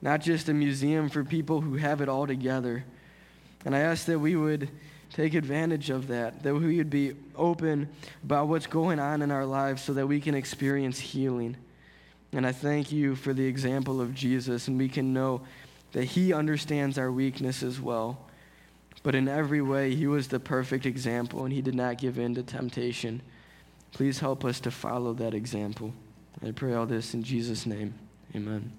not 0.00 0.20
just 0.20 0.48
a 0.48 0.54
museum 0.54 1.08
for 1.08 1.24
people 1.24 1.60
who 1.60 1.74
have 1.74 2.00
it 2.00 2.08
all 2.08 2.26
together. 2.26 2.84
And 3.64 3.74
I 3.74 3.80
ask 3.80 4.06
that 4.06 4.18
we 4.18 4.36
would 4.36 4.68
take 5.10 5.34
advantage 5.34 5.90
of 5.90 6.08
that, 6.08 6.42
that 6.42 6.54
we 6.54 6.76
would 6.76 6.90
be 6.90 7.14
open 7.36 7.88
about 8.24 8.48
what's 8.48 8.66
going 8.66 8.98
on 8.98 9.22
in 9.22 9.30
our 9.30 9.46
lives 9.46 9.82
so 9.82 9.92
that 9.94 10.06
we 10.06 10.20
can 10.20 10.34
experience 10.34 10.98
healing. 10.98 11.56
And 12.32 12.46
I 12.46 12.52
thank 12.52 12.90
you 12.90 13.14
for 13.14 13.32
the 13.32 13.46
example 13.46 14.00
of 14.00 14.14
Jesus, 14.14 14.66
and 14.66 14.76
we 14.76 14.88
can 14.88 15.12
know 15.12 15.42
that 15.92 16.04
he 16.04 16.32
understands 16.32 16.98
our 16.98 17.12
weakness 17.12 17.62
as 17.62 17.80
well. 17.80 18.18
But 19.04 19.14
in 19.14 19.28
every 19.28 19.62
way, 19.62 19.94
he 19.94 20.06
was 20.08 20.28
the 20.28 20.40
perfect 20.40 20.84
example, 20.84 21.44
and 21.44 21.52
he 21.52 21.62
did 21.62 21.74
not 21.74 21.98
give 21.98 22.18
in 22.18 22.34
to 22.34 22.42
temptation. 22.42 23.22
Please 23.92 24.18
help 24.18 24.44
us 24.44 24.58
to 24.60 24.72
follow 24.72 25.12
that 25.14 25.34
example. 25.34 25.94
I 26.44 26.50
pray 26.50 26.74
all 26.74 26.86
this 26.86 27.14
in 27.14 27.22
Jesus' 27.22 27.66
name. 27.66 27.94
Amen. 28.34 28.72